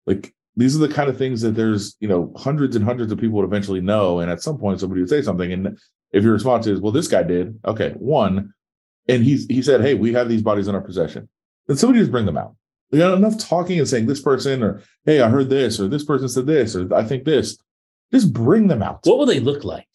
Like 0.06 0.34
these 0.56 0.76
are 0.76 0.86
the 0.86 0.92
kind 0.92 1.08
of 1.08 1.18
things 1.18 1.40
that 1.42 1.54
there's 1.54 1.96
you 2.00 2.08
know 2.08 2.32
hundreds 2.36 2.76
and 2.76 2.84
hundreds 2.84 3.12
of 3.12 3.18
people 3.18 3.36
would 3.36 3.46
eventually 3.46 3.80
know 3.80 4.20
and 4.20 4.30
at 4.30 4.42
some 4.42 4.58
point 4.58 4.80
somebody 4.80 5.00
would 5.00 5.10
say 5.10 5.22
something 5.22 5.52
and 5.52 5.78
if 6.12 6.22
your 6.22 6.32
response 6.32 6.66
is 6.66 6.80
well 6.80 6.92
this 6.92 7.08
guy 7.08 7.22
did 7.22 7.58
okay 7.64 7.90
one 7.96 8.52
and 9.08 9.24
he's 9.24 9.46
he 9.46 9.62
said 9.62 9.80
hey 9.80 9.94
we 9.94 10.12
have 10.12 10.28
these 10.28 10.42
bodies 10.42 10.68
in 10.68 10.74
our 10.74 10.80
possession 10.80 11.28
then 11.66 11.76
somebody 11.76 12.00
just 12.00 12.12
bring 12.12 12.26
them 12.26 12.36
out 12.36 12.54
you 12.90 12.98
got 12.98 13.16
enough 13.16 13.38
talking 13.38 13.78
and 13.78 13.88
saying 13.88 14.06
this 14.06 14.20
person 14.20 14.62
or 14.62 14.82
hey 15.04 15.20
i 15.20 15.28
heard 15.28 15.50
this 15.50 15.80
or 15.80 15.88
this 15.88 16.04
person 16.04 16.28
said 16.28 16.46
this 16.46 16.76
or 16.76 16.92
i 16.94 17.02
think 17.02 17.24
this 17.24 17.58
just 18.12 18.32
bring 18.32 18.68
them 18.68 18.82
out 18.82 19.00
what 19.04 19.18
will 19.18 19.26
they 19.26 19.40
look 19.40 19.64
like 19.64 19.88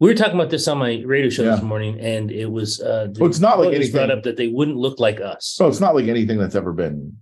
we 0.00 0.08
were 0.08 0.14
talking 0.14 0.34
about 0.34 0.50
this 0.50 0.68
on 0.68 0.78
my 0.78 1.02
radio 1.04 1.28
show 1.28 1.42
yeah. 1.42 1.56
this 1.56 1.62
morning, 1.62 1.98
and 1.98 2.30
it 2.30 2.50
was 2.50 2.80
uh, 2.80 3.08
well, 3.18 3.28
it's 3.28 3.40
not 3.40 3.58
like 3.58 3.74
anything 3.74 3.92
brought 3.92 4.10
up 4.10 4.22
that 4.22 4.36
they 4.36 4.48
wouldn't 4.48 4.76
look 4.76 5.00
like 5.00 5.20
us. 5.20 5.46
So 5.46 5.66
it's 5.66 5.80
not 5.80 5.94
like 5.94 6.06
anything 6.06 6.38
that's 6.38 6.54
ever 6.54 6.72
been 6.72 7.16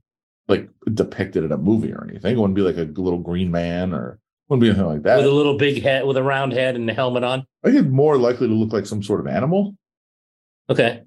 like 0.49 0.69
depicted 0.93 1.45
in 1.45 1.53
a 1.53 1.57
movie 1.57 1.93
or 1.93 2.05
anything. 2.09 2.37
It 2.37 2.39
wouldn't 2.39 2.55
be 2.55 2.63
like 2.63 2.77
a 2.77 2.91
little 3.01 3.19
green 3.19 3.51
man 3.51 3.95
or 3.95 4.19
wouldn't 4.49 4.63
be 4.63 4.69
anything 4.69 4.87
like 4.87 5.03
that. 5.03 5.17
With 5.17 5.27
a 5.27 5.31
little 5.31 5.57
big 5.57 5.83
head, 5.83 6.07
with 6.07 6.17
a 6.17 6.23
round 6.23 6.53
head 6.53 6.77
and 6.77 6.89
a 6.89 6.95
helmet 6.95 7.25
on. 7.25 7.47
I 7.65 7.73
think 7.73 7.89
more 7.89 8.19
likely 8.19 8.47
to 8.47 8.55
look 8.55 8.73
like 8.73 8.87
some 8.87 9.03
sort 9.03 9.21
of 9.21 9.27
animal. 9.27 9.77
Okay. 10.69 11.03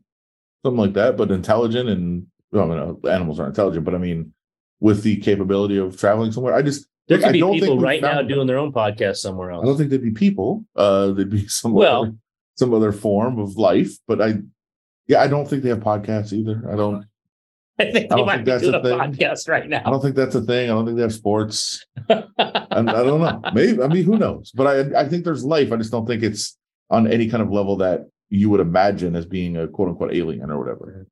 Something 0.66 0.80
like 0.80 0.94
that, 0.94 1.18
but 1.18 1.32
intelligent 1.32 1.88
and 1.88 2.28
well, 2.52 2.72
I 2.72 2.86
mean, 2.86 3.00
animals 3.10 3.40
are 3.40 3.48
intelligent, 3.48 3.86
but 3.86 3.96
I 3.96 4.00
mean, 4.00 4.34
with 4.80 5.04
the 5.04 5.18
capability 5.18 5.78
of 5.78 5.98
traveling 5.98 6.32
somewhere, 6.32 6.54
I 6.54 6.62
just 6.62 6.88
there 7.10 7.20
could 7.20 7.34
be 7.34 7.42
people 7.42 7.80
right 7.80 8.02
now 8.02 8.22
doing 8.22 8.46
their 8.46 8.60
own 8.60 8.72
podcast 8.72 9.18
somewhere 9.18 9.52
else. 9.52 9.64
I 9.64 9.66
don't 9.66 9.78
think 9.78 9.90
there'd 9.90 10.02
be 10.02 10.12
people. 10.12 10.64
Uh, 10.76 11.08
there'd 11.12 11.30
be 11.30 11.48
some 11.48 11.74
well, 11.74 12.04
other, 12.04 12.14
some 12.56 12.74
other 12.74 12.92
form 12.92 13.40
of 13.40 13.58
life, 13.58 13.98
but 14.08 14.22
I 14.22 14.36
Yeah, 15.08 15.22
I 15.22 15.28
don't 15.28 15.50
think 15.50 15.64
they 15.64 15.70
have 15.70 15.80
podcasts 15.80 16.32
either. 16.32 16.64
I 16.72 16.76
don't. 16.76 17.06
I 17.80 17.92
think 17.92 18.12
I 18.12 18.18
don't 18.18 18.26
might 18.26 18.36
think 18.36 18.46
that's 18.46 18.64
a 18.66 18.82
thing. 18.84 19.00
podcast 19.00 19.48
right 19.48 19.74
I 19.74 19.90
don't 19.90 20.02
think 20.02 20.16
that's 20.16 20.36
a 20.36 20.42
thing. 20.42 20.70
I 20.70 20.74
don't 20.74 20.86
think 20.86 20.98
they 20.98 21.02
have 21.02 21.14
sports. 21.14 21.86
I, 22.10 22.24
I 22.38 22.82
don't 22.82 23.22
know. 23.22 23.42
Maybe 23.54 23.82
I 23.82 23.88
mean, 23.88 24.04
who 24.04 24.18
knows? 24.18 24.52
But 24.54 24.68
I 24.68 25.02
I 25.02 25.08
think 25.08 25.24
there's 25.24 25.46
life. 25.46 25.72
I 25.72 25.78
just 25.78 25.92
don't 25.92 26.06
think 26.06 26.22
it's 26.22 26.58
on 26.90 27.12
any 27.12 27.30
kind 27.30 27.42
of 27.42 27.52
level 27.52 27.78
that 27.78 28.02
you 28.30 28.50
would 28.50 28.60
imagine 28.60 29.16
as 29.16 29.26
being 29.26 29.58
a 29.58 29.68
quote 29.68 29.90
unquote 29.90 30.14
alien 30.14 30.52
or 30.52 30.60
whatever. 30.60 31.08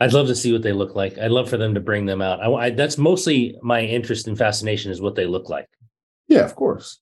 I'd 0.00 0.12
love 0.14 0.28
to 0.28 0.34
see 0.34 0.52
what 0.52 0.62
they 0.62 0.72
look 0.72 0.94
like. 0.94 1.18
I'd 1.18 1.30
love 1.30 1.50
for 1.50 1.56
them 1.58 1.74
to 1.74 1.80
bring 1.80 2.06
them 2.06 2.22
out. 2.22 2.40
I, 2.42 2.50
I- 2.50 2.70
that's 2.70 2.96
mostly 2.98 3.56
my 3.62 3.82
interest 3.82 4.26
and 4.26 4.36
fascination 4.38 4.90
is 4.90 5.00
what 5.00 5.14
they 5.14 5.26
look 5.26 5.48
like. 5.48 5.66
Yeah, 6.28 6.40
of 6.44 6.54
course. 6.54 7.00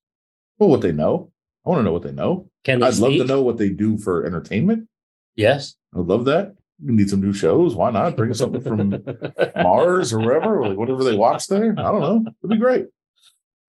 Well, 0.58 0.68
what 0.70 0.80
they 0.80 0.92
know. 0.92 1.30
I 1.64 1.70
want 1.70 1.80
to 1.80 1.84
know 1.84 1.92
what 1.92 2.02
they 2.02 2.12
know. 2.12 2.48
Can 2.64 2.80
they 2.80 2.86
I'd 2.86 2.96
love 2.96 3.12
to 3.12 3.24
know 3.24 3.42
what 3.42 3.58
they 3.58 3.68
do 3.68 3.98
for 3.98 4.24
entertainment. 4.26 4.88
Yes. 5.36 5.76
I'd 5.94 6.06
love 6.06 6.24
that. 6.24 6.54
We 6.84 6.94
need 6.94 7.10
some 7.10 7.20
new 7.20 7.32
shows. 7.32 7.74
Why 7.74 7.90
not 7.90 8.16
bring 8.16 8.32
something 8.34 8.60
from 8.60 9.02
Mars 9.56 10.12
or 10.12 10.20
wherever, 10.20 10.66
like 10.66 10.78
whatever 10.78 11.04
they 11.04 11.16
watch 11.16 11.46
there? 11.48 11.74
I 11.78 11.82
don't 11.82 12.00
know. 12.00 12.24
It'd 12.42 12.50
be 12.50 12.56
great. 12.56 12.86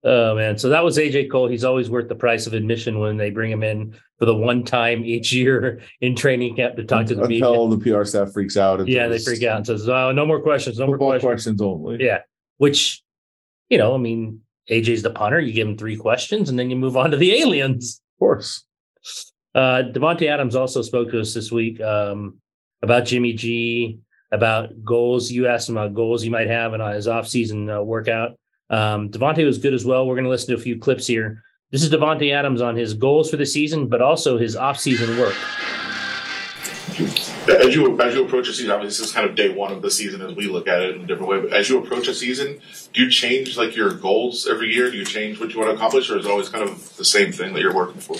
Oh 0.03 0.33
man, 0.33 0.57
so 0.57 0.69
that 0.69 0.83
was 0.83 0.97
AJ 0.97 1.29
Cole. 1.29 1.47
He's 1.47 1.65
always 1.65 1.89
worth 1.89 2.07
the 2.07 2.15
price 2.15 2.47
of 2.47 2.53
admission 2.53 2.99
when 2.99 3.17
they 3.17 3.31
bring 3.31 3.51
him 3.51 3.63
in 3.63 3.95
for 4.17 4.25
the 4.25 4.35
one 4.35 4.63
time 4.63 5.03
each 5.03 5.33
year 5.33 5.81
in 6.01 6.15
training 6.15 6.55
camp 6.55 6.77
to 6.77 6.85
talk 6.85 7.07
to 7.07 7.15
the 7.15 7.27
media. 7.27 7.45
Until 7.45 7.67
the 7.67 7.77
PR 7.77 8.05
staff 8.05 8.31
freaks 8.31 8.55
out. 8.55 8.79
and 8.79 8.87
Yeah, 8.87 9.09
they 9.09 9.19
freak 9.19 9.43
out 9.43 9.57
and 9.57 9.67
says, 9.67 9.89
"Oh, 9.89 10.11
no 10.13 10.25
more 10.25 10.41
questions, 10.41 10.79
no 10.79 10.87
more 10.87 10.97
questions." 10.97 11.23
questions 11.23 11.61
only. 11.61 12.01
Yeah, 12.01 12.19
which 12.57 13.03
you 13.69 13.77
know, 13.77 13.93
I 13.93 13.97
mean, 13.97 14.39
AJ's 14.69 15.03
the 15.03 15.09
punter. 15.09 15.39
You 15.39 15.51
give 15.51 15.67
him 15.67 15.77
three 15.77 15.97
questions, 15.97 16.49
and 16.49 16.57
then 16.57 16.69
you 16.69 16.77
move 16.77 16.95
on 16.95 17.11
to 17.11 17.17
the 17.17 17.33
aliens. 17.41 18.01
Of 18.15 18.19
course. 18.19 18.63
Uh, 19.53 19.83
Davante 19.91 20.27
Adams 20.29 20.55
also 20.55 20.81
spoke 20.81 21.11
to 21.11 21.19
us 21.19 21.33
this 21.33 21.51
week 21.51 21.81
um, 21.81 22.37
about 22.81 23.05
Jimmy 23.05 23.33
G, 23.33 23.99
about 24.31 24.69
goals. 24.85 25.29
You 25.29 25.47
asked 25.47 25.67
him 25.67 25.75
about 25.75 25.93
goals 25.93 26.21
he 26.21 26.29
might 26.29 26.47
have 26.47 26.73
in 26.73 26.79
his 26.79 27.07
offseason 27.07 27.75
uh, 27.75 27.83
workout. 27.83 28.38
Um, 28.69 29.09
Davante 29.09 29.45
was 29.45 29.57
good 29.57 29.73
as 29.73 29.85
well. 29.85 30.05
We're 30.05 30.15
going 30.15 30.25
to 30.25 30.29
listen 30.29 30.53
to 30.53 30.59
a 30.59 30.63
few 30.63 30.77
clips 30.77 31.07
here. 31.07 31.43
This 31.71 31.83
is 31.83 31.91
Davante 31.91 32.33
Adams 32.33 32.61
on 32.61 32.75
his 32.75 32.93
goals 32.93 33.29
for 33.29 33.37
the 33.37 33.45
season, 33.45 33.87
but 33.87 34.01
also 34.01 34.37
his 34.37 34.55
offseason 34.55 35.19
work. 35.19 35.35
As 37.47 37.73
you 37.73 37.99
as 37.99 38.13
you 38.13 38.25
approach 38.25 38.47
a 38.47 38.53
season, 38.53 38.71
obviously 38.71 39.03
this 39.03 39.09
is 39.09 39.11
kind 39.11 39.27
of 39.27 39.35
day 39.35 39.49
one 39.49 39.71
of 39.71 39.81
the 39.81 39.89
season 39.89 40.21
as 40.21 40.35
we 40.35 40.47
look 40.47 40.67
at 40.67 40.81
it 40.81 40.95
in 40.95 41.01
a 41.01 41.07
different 41.07 41.29
way. 41.29 41.39
But 41.39 41.53
as 41.53 41.69
you 41.69 41.79
approach 41.79 42.07
a 42.07 42.13
season, 42.13 42.59
do 42.93 43.03
you 43.03 43.09
change 43.09 43.57
like 43.57 43.75
your 43.75 43.93
goals 43.93 44.47
every 44.47 44.73
year? 44.73 44.91
Do 44.91 44.97
you 44.97 45.05
change 45.05 45.39
what 45.39 45.53
you 45.53 45.59
want 45.59 45.71
to 45.71 45.75
accomplish, 45.75 46.09
or 46.09 46.17
is 46.17 46.25
it 46.25 46.31
always 46.31 46.49
kind 46.49 46.67
of 46.67 46.97
the 46.97 47.05
same 47.05 47.31
thing 47.31 47.53
that 47.53 47.61
you're 47.61 47.73
working 47.73 48.01
for? 48.01 48.17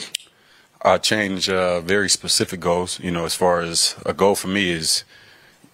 I 0.82 0.98
change 0.98 1.50
uh, 1.50 1.82
very 1.82 2.10
specific 2.10 2.60
goals. 2.60 3.00
You 3.00 3.12
know, 3.12 3.25
as 3.25 3.36
far 3.36 3.62
as 3.62 3.96
a 4.06 4.13
goal 4.13 4.36
for 4.36 4.48
me 4.48 4.70
is 4.70 5.03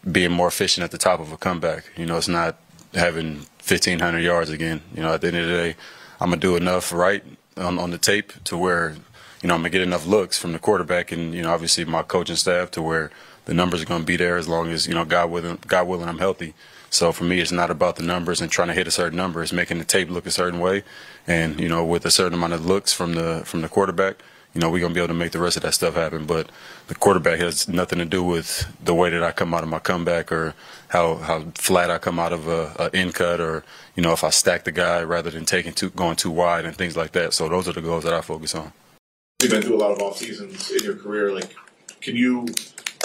being 0.10 0.32
more 0.32 0.48
efficient 0.48 0.84
at 0.84 0.92
the 0.92 0.98
top 0.98 1.20
of 1.20 1.32
a 1.32 1.38
comeback. 1.38 1.86
You 1.96 2.06
know, 2.06 2.18
it's 2.18 2.28
not 2.28 2.58
having 2.94 3.46
1,500 3.68 4.20
yards 4.20 4.50
again. 4.50 4.82
You 4.94 5.02
know, 5.02 5.14
at 5.14 5.22
the 5.22 5.28
end 5.28 5.38
of 5.38 5.48
the 5.48 5.54
day, 5.54 5.76
I'm 6.20 6.30
gonna 6.30 6.40
do 6.40 6.56
enough 6.56 6.94
right 6.94 7.24
on, 7.58 7.80
on 7.80 7.92
the 7.92 7.98
tape 7.98 8.32
to 8.46 8.58
where 8.58 8.96
you 9.42 9.48
know 9.48 9.56
I'm 9.56 9.62
gonna 9.62 9.70
get 9.70 9.82
enough 9.82 10.06
looks 10.06 10.38
from 10.38 10.54
the 10.54 10.60
quarterback 10.60 11.12
and 11.12 11.34
you 11.34 11.42
know 11.42 11.54
obviously 11.54 11.86
my 11.86 12.04
coaching 12.04 12.36
staff 12.36 12.72
to 12.72 12.82
where 12.82 13.12
the 13.46 13.54
numbers 13.54 13.82
are 13.82 13.86
gonna 13.86 14.04
be 14.04 14.18
there 14.18 14.38
as 14.38 14.48
long 14.48 14.70
as 14.70 14.88
you 14.88 14.94
know 14.94 15.06
God 15.06 15.32
willing, 15.32 15.58
God 15.68 15.88
willing, 15.88 16.08
I'm 16.08 16.20
healthy. 16.20 16.54
So 16.90 17.12
for 17.12 17.26
me, 17.26 17.40
it's 17.42 17.52
not 17.52 17.70
about 17.70 17.98
the 17.98 18.04
numbers 18.04 18.40
and 18.40 18.50
trying 18.50 18.70
to 18.70 18.74
hit 18.74 18.88
a 18.88 18.92
certain 18.92 19.18
number. 19.18 19.44
It's 19.44 19.52
making 19.52 19.80
the 19.80 19.86
tape 19.86 20.10
look 20.10 20.26
a 20.26 20.32
certain 20.32 20.60
way, 20.60 20.84
and 21.28 21.60
you 21.60 21.68
know, 21.68 21.84
with 21.84 22.06
a 22.06 22.12
certain 22.12 22.36
amount 22.36 22.54
of 22.54 22.66
looks 22.66 22.94
from 22.94 23.16
the 23.16 23.42
from 23.46 23.62
the 23.62 23.70
quarterback, 23.70 24.18
you 24.56 24.62
know, 24.62 24.70
we're 24.70 24.80
gonna 24.80 24.94
be 24.94 25.02
able 25.02 25.10
to 25.10 25.14
make 25.14 25.34
the 25.34 25.40
rest 25.40 25.58
of 25.58 25.64
that 25.64 25.74
stuff 25.74 25.96
happen. 25.96 26.26
But 26.26 26.50
the 26.88 26.96
quarterback 26.96 27.40
has 27.40 27.68
nothing 27.68 28.00
to 28.00 28.06
do 28.06 28.24
with 28.24 28.66
the 28.84 28.96
way 28.96 29.10
that 29.10 29.22
I 29.22 29.32
come 29.34 29.54
out 29.54 29.64
of 29.64 29.70
my 29.70 29.80
comeback 29.80 30.32
or 30.32 30.56
how 30.88 31.16
how 31.16 31.42
flat 31.56 31.92
I 31.92 31.98
come 31.98 32.20
out 32.20 32.32
of 32.32 32.48
a, 32.48 32.74
a 32.80 32.98
in 32.98 33.12
cut 33.12 33.42
or 33.42 33.66
you 33.96 34.02
know 34.02 34.14
if 34.14 34.24
I 34.24 34.30
stack 34.30 34.64
the 34.64 34.72
guy 34.72 35.04
rather 35.04 35.30
than 35.30 35.46
taking 35.46 35.74
too 35.74 35.90
going 35.90 36.16
too 36.16 36.32
wide 36.32 36.64
and 36.66 36.76
things 36.76 36.96
like 36.96 37.12
that. 37.12 37.34
So 37.34 37.50
those 37.50 37.68
are 37.68 37.74
the 37.74 37.82
goals 37.82 38.06
that 38.06 38.14
I 38.14 38.22
focus 38.22 38.56
on. 38.56 38.72
You've 39.42 39.52
been 39.52 39.62
through 39.62 39.76
a 39.76 39.84
lot 39.84 39.92
of 39.92 40.02
off 40.02 40.18
seasons 40.18 40.72
in 40.72 40.84
your 40.84 40.96
career. 40.96 41.34
Like, 41.34 41.54
can 42.00 42.16
you 42.16 42.48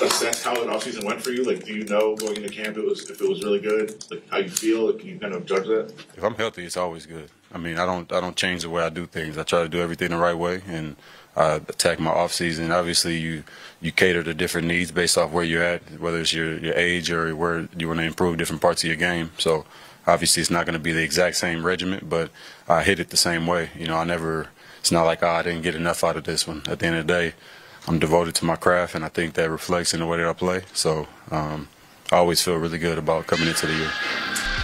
assess 0.01 0.45
how 0.45 0.63
an 0.63 0.71
off 0.71 0.85
season 0.85 1.05
went 1.05 1.21
for 1.21 1.31
you? 1.31 1.43
Like, 1.43 1.65
do 1.65 1.75
you 1.75 1.85
know 1.85 2.15
going 2.15 2.37
into 2.37 2.49
camp 2.49 2.77
it 2.77 2.85
was 2.85 3.11
if 3.11 3.21
it 3.21 3.29
was 3.29 3.43
really 3.43 3.59
good? 3.59 4.05
Like, 4.09 4.23
how 4.31 4.39
you 4.39 4.49
feel? 4.49 4.87
Like, 4.87 5.01
can 5.01 5.09
you 5.09 5.19
kind 5.19 5.35
of 5.35 5.45
judge 5.47 5.67
that? 5.67 5.93
If 6.17 6.23
I'm 6.23 6.37
healthy, 6.37 6.65
it's 6.65 6.77
always 6.77 7.07
good. 7.07 7.29
I 7.53 7.59
mean, 7.59 7.79
I 7.79 7.87
don't 7.87 8.11
I 8.13 8.21
don't 8.21 8.37
change 8.37 8.63
the 8.63 8.71
way 8.71 8.83
I 8.83 8.91
do 8.91 9.07
things. 9.07 9.37
I 9.37 9.43
try 9.43 9.63
to 9.63 9.69
do 9.69 9.81
everything 9.81 10.11
the 10.11 10.17
right 10.17 10.37
way, 10.37 10.63
and 10.69 10.95
I 11.37 11.55
attack 11.55 12.01
my 12.01 12.11
off 12.11 12.33
season. 12.33 12.73
Obviously, 12.73 13.17
you 13.19 13.45
you 13.81 13.93
cater 13.93 14.23
to 14.23 14.35
different 14.35 14.69
needs 14.69 14.91
based 14.91 15.17
off 15.17 15.31
where 15.31 15.45
you're 15.45 15.63
at, 15.63 16.01
whether 16.01 16.21
it's 16.21 16.33
your 16.33 16.59
your 16.59 16.75
age 16.75 17.11
or 17.11 17.35
where 17.35 17.69
you 17.77 17.89
want 17.89 18.01
to 18.01 18.07
improve 18.07 18.37
different 18.37 18.63
parts 18.63 18.83
of 18.83 18.89
your 18.89 18.97
game. 18.97 19.31
So 19.39 19.65
obviously, 20.07 20.41
it's 20.41 20.51
not 20.51 20.67
going 20.67 20.75
to 20.75 20.81
be 20.81 20.93
the 20.93 21.03
exact 21.03 21.37
same 21.37 21.65
regiment, 21.65 22.09
but 22.09 22.31
I 22.69 22.83
hit 22.83 23.01
it 23.01 23.11
the 23.11 23.17
same 23.17 23.47
way. 23.47 23.71
You 23.77 23.87
know, 23.87 23.97
I 23.97 24.05
never. 24.05 24.49
It's 24.81 24.93
not 24.93 25.05
like 25.05 25.23
oh, 25.23 25.29
I 25.29 25.43
didn't 25.43 25.63
get 25.63 25.75
enough 25.75 26.03
out 26.03 26.17
of 26.17 26.25
this 26.25 26.47
one. 26.47 26.63
At 26.67 26.79
the 26.79 26.87
end 26.87 26.97
of 26.97 27.07
the 27.07 27.13
day, 27.13 27.35
I'm 27.87 27.99
devoted 27.99 28.35
to 28.37 28.45
my 28.45 28.57
craft, 28.57 28.95
and 28.95 29.05
I 29.05 29.09
think 29.09 29.35
that 29.35 29.51
reflects 29.51 29.95
in 29.95 30.01
the 30.01 30.07
way 30.07 30.19
that 30.19 30.27
I 30.27 30.33
play. 30.33 30.63
So 30.73 31.07
um, 31.31 31.69
I 32.11 32.17
always 32.17 32.43
feel 32.43 32.57
really 32.57 32.79
good 32.79 32.99
about 32.99 33.27
coming 33.27 33.47
into 33.47 33.67
the 33.67 33.75
year. 33.75 33.91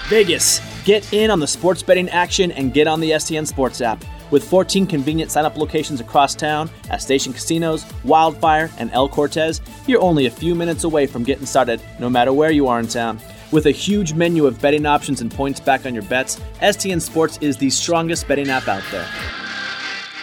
Vegas, 0.09 0.61
get 0.85 1.13
in 1.13 1.31
on 1.31 1.41
the 1.41 1.47
sports 1.47 1.83
betting 1.83 2.09
action 2.11 2.53
and 2.53 2.73
get 2.73 2.87
on 2.87 3.01
the 3.01 3.11
STN 3.11 3.47
Sports 3.47 3.81
app. 3.81 4.05
With 4.31 4.43
14 4.45 4.87
convenient 4.87 5.31
sign 5.31 5.45
up 5.45 5.57
locations 5.57 6.01
across 6.01 6.35
town 6.35 6.69
at 6.91 7.01
Station 7.03 7.33
Casinos, 7.33 7.85
Wildfire, 8.05 8.71
and 8.79 8.91
El 8.93 9.09
Cortez, 9.09 9.61
you're 9.87 10.01
only 10.03 10.27
a 10.27 10.31
few 10.31 10.55
minutes 10.55 10.85
away 10.85 11.07
from 11.07 11.23
getting 11.23 11.47
started, 11.47 11.81
no 12.01 12.11
matter 12.11 12.33
where 12.33 12.51
you 12.51 12.67
are 12.67 12.81
in 12.81 12.89
town. 12.89 13.21
With 13.53 13.67
a 13.67 13.71
huge 13.71 14.13
menu 14.15 14.47
of 14.47 14.61
betting 14.61 14.87
options 14.87 15.21
and 15.21 15.31
points 15.31 15.61
back 15.61 15.87
on 15.87 15.95
your 15.95 16.03
bets, 16.05 16.41
STN 16.61 17.01
Sports 17.01 17.39
is 17.41 17.57
the 17.57 17.71
strongest 17.71 18.27
betting 18.27 18.49
app 18.51 18.67
out 18.67 18.83
there. 18.91 19.07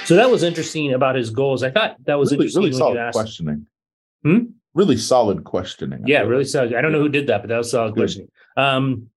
So 0.05 0.15
that 0.17 0.29
was 0.29 0.43
interesting 0.43 0.93
about 0.93 1.15
his 1.15 1.29
goals. 1.29 1.63
I 1.63 1.72
thought 1.72 1.95
that 2.05 2.15
was 2.19 2.31
Really, 2.31 2.45
interesting 2.48 2.63
really 2.63 2.74
solid 2.77 3.12
questioning. 3.13 3.67
Hmm? 4.24 4.39
Really 4.74 4.98
solid 4.98 5.45
questioning. 5.45 6.01
I 6.03 6.07
Yeah, 6.07 6.19
feel. 6.22 6.29
really 6.29 6.43
solid. 6.43 6.74
I 6.75 6.81
don't 6.81 6.91
know 6.91 7.00
who 7.00 7.07
did 7.07 7.27
that, 7.27 7.41
but 7.41 7.48
that 7.48 7.57
was 7.57 7.72
solid 7.72 7.93
Good. 7.93 8.01
questioning. 8.01 8.27
Um, 8.57 9.07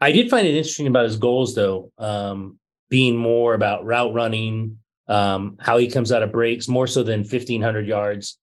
I 0.00 0.12
did 0.12 0.30
find 0.30 0.46
it 0.46 0.54
interesting 0.54 0.86
about 0.86 1.04
his 1.04 1.16
goals, 1.16 1.54
though, 1.54 1.92
um, 1.98 2.58
being 2.88 3.16
more 3.16 3.54
about 3.54 3.84
route 3.84 4.12
running, 4.14 4.78
um, 5.08 5.56
how 5.60 5.78
he 5.78 5.90
comes 5.90 6.12
out 6.12 6.22
of 6.22 6.32
breaks, 6.32 6.68
more 6.68 6.86
so 6.86 7.02
than 7.02 7.20
1,500 7.20 7.86
yards. 7.86 8.38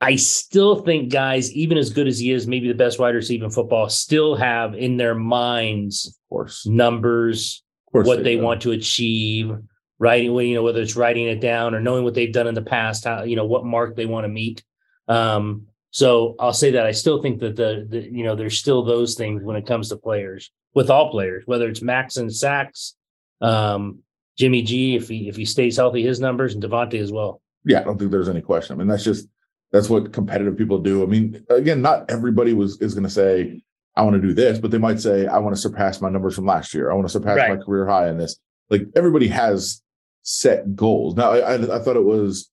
I 0.00 0.16
still 0.16 0.82
think 0.82 1.12
guys, 1.12 1.52
even 1.52 1.78
as 1.78 1.90
good 1.90 2.08
as 2.08 2.18
he 2.18 2.32
is, 2.32 2.46
maybe 2.46 2.66
the 2.68 2.74
best 2.74 2.98
wide 2.98 3.14
receiver 3.14 3.44
in 3.44 3.50
football, 3.50 3.88
still 3.88 4.34
have 4.34 4.74
in 4.74 4.96
their 4.96 5.14
minds 5.14 6.06
Of 6.06 6.14
course. 6.28 6.66
numbers, 6.66 7.62
Of 7.88 7.92
course 7.92 8.06
what 8.08 8.24
they 8.24 8.36
do. 8.36 8.42
want 8.42 8.62
to 8.62 8.72
achieve, 8.72 9.52
writing, 10.00 10.34
you 10.34 10.54
know, 10.54 10.62
whether 10.64 10.80
it's 10.82 10.96
writing 10.96 11.26
it 11.28 11.40
down 11.40 11.74
or 11.74 11.80
knowing 11.80 12.02
what 12.02 12.14
they've 12.14 12.32
done 12.32 12.48
in 12.48 12.54
the 12.54 12.62
past, 12.62 13.04
how, 13.04 13.22
you 13.22 13.36
know, 13.36 13.46
what 13.46 13.64
mark 13.64 13.94
they 13.94 14.06
want 14.06 14.24
to 14.24 14.28
meet. 14.28 14.64
Um, 15.06 15.66
so 15.90 16.34
I'll 16.40 16.52
say 16.52 16.72
that 16.72 16.86
I 16.86 16.90
still 16.92 17.22
think 17.22 17.38
that 17.40 17.54
the, 17.54 17.86
the, 17.88 18.00
you 18.00 18.24
know, 18.24 18.34
there's 18.34 18.58
still 18.58 18.82
those 18.84 19.14
things 19.14 19.42
when 19.44 19.56
it 19.56 19.66
comes 19.66 19.90
to 19.90 19.96
players 19.96 20.50
with 20.74 20.90
all 20.90 21.10
players, 21.10 21.44
whether 21.46 21.68
it's 21.68 21.82
Max 21.82 22.16
and 22.16 22.34
Sacks, 22.34 22.96
um, 23.42 23.98
Jimmy 24.38 24.62
G, 24.62 24.96
if 24.96 25.08
he, 25.08 25.28
if 25.28 25.36
he 25.36 25.44
stays 25.44 25.76
healthy, 25.76 26.02
his 26.02 26.20
numbers 26.20 26.54
and 26.54 26.62
Davante 26.62 26.98
as 27.00 27.12
well. 27.12 27.42
Yeah, 27.64 27.80
I 27.80 27.84
don't 27.84 27.98
think 27.98 28.10
there's 28.10 28.28
any 28.28 28.40
question. 28.40 28.74
I 28.74 28.78
mean, 28.78 28.88
that's 28.88 29.04
just 29.04 29.28
that's 29.72 29.88
what 29.90 30.12
competitive 30.12 30.56
people 30.56 30.78
do. 30.78 31.02
I 31.02 31.06
mean, 31.06 31.44
again, 31.50 31.82
not 31.82 32.10
everybody 32.10 32.54
was 32.54 32.80
is 32.80 32.94
going 32.94 33.04
to 33.04 33.10
say, 33.10 33.62
"I 33.96 34.02
want 34.02 34.14
to 34.16 34.22
do 34.26 34.32
this," 34.34 34.58
but 34.58 34.70
they 34.70 34.78
might 34.78 35.00
say, 35.00 35.26
"I 35.26 35.38
want 35.38 35.54
to 35.54 35.60
surpass 35.60 36.00
my 36.00 36.08
numbers 36.10 36.34
from 36.34 36.46
last 36.46 36.72
year. 36.74 36.90
I 36.90 36.94
want 36.94 37.06
to 37.06 37.12
surpass 37.12 37.36
Right. 37.36 37.56
my 37.58 37.62
career 37.64 37.86
high 37.86 38.08
in 38.08 38.18
this." 38.18 38.36
Like 38.70 38.86
everybody 38.96 39.28
has 39.28 39.82
set 40.22 40.74
goals. 40.74 41.14
Now, 41.16 41.32
I, 41.32 41.54
I, 41.56 41.76
I 41.76 41.78
thought 41.80 41.96
it 41.96 42.04
was 42.04 42.50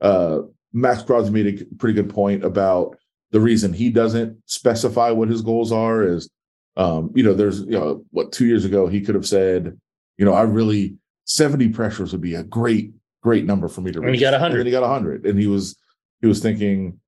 uh, 0.00 0.40
Maxx 0.72 1.02
Crosby 1.02 1.42
made 1.44 1.60
a 1.60 1.64
pretty 1.76 1.94
good 1.94 2.10
point 2.12 2.44
about 2.44 2.96
the 3.30 3.40
reason 3.40 3.72
he 3.72 3.90
doesn't 3.90 4.38
specify 4.46 5.10
what 5.10 5.28
his 5.28 5.42
goals 5.42 5.70
are 5.72 6.02
is, 6.02 6.30
um, 6.76 7.10
you 7.14 7.22
know, 7.22 7.34
there's 7.34 7.60
you 7.60 7.72
know 7.78 8.04
what 8.10 8.32
two 8.32 8.46
years 8.46 8.64
ago 8.64 8.86
he 8.86 9.00
could 9.02 9.14
have 9.14 9.26
said, 9.26 9.78
you 10.18 10.24
know, 10.24 10.34
I 10.34 10.42
really 10.42 10.96
seventy 11.24 11.68
pressures 11.68 12.12
would 12.12 12.20
be 12.20 12.34
a 12.34 12.42
great 12.42 12.92
great 13.22 13.44
number 13.46 13.68
for 13.68 13.80
me 13.80 13.90
to 13.92 13.98
And 13.98 14.08
he 14.08 14.12
reach. 14.12 14.20
got 14.20 14.32
100. 14.32 14.58
And 14.60 14.66
he 14.66 14.70
got 14.72 14.82
100. 14.82 15.24
And 15.26 15.38
he 15.38 15.46
was 15.46 15.76
he 16.20 16.26
was 16.26 16.40
thinking, 16.40 16.98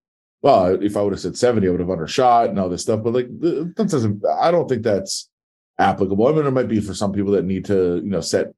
well, 0.42 0.82
if 0.82 0.96
I 0.96 1.02
would 1.02 1.12
have 1.12 1.20
said 1.20 1.36
70, 1.36 1.66
I 1.66 1.70
would 1.70 1.80
have 1.80 1.90
undershot 1.90 2.48
and 2.48 2.58
all 2.58 2.68
this 2.68 2.82
stuff. 2.82 3.02
But 3.02 3.12
like 3.14 3.28
that 3.40 3.88
doesn't 3.90 4.22
I 4.40 4.50
don't 4.50 4.68
think 4.68 4.82
that's 4.82 5.28
applicable. 5.78 6.26
I 6.26 6.32
mean, 6.32 6.46
it 6.46 6.50
might 6.52 6.68
be 6.68 6.80
for 6.80 6.94
some 6.94 7.12
people 7.12 7.32
that 7.32 7.44
need 7.44 7.64
to, 7.66 7.96
you 7.96 8.10
know, 8.10 8.20
set 8.20 8.52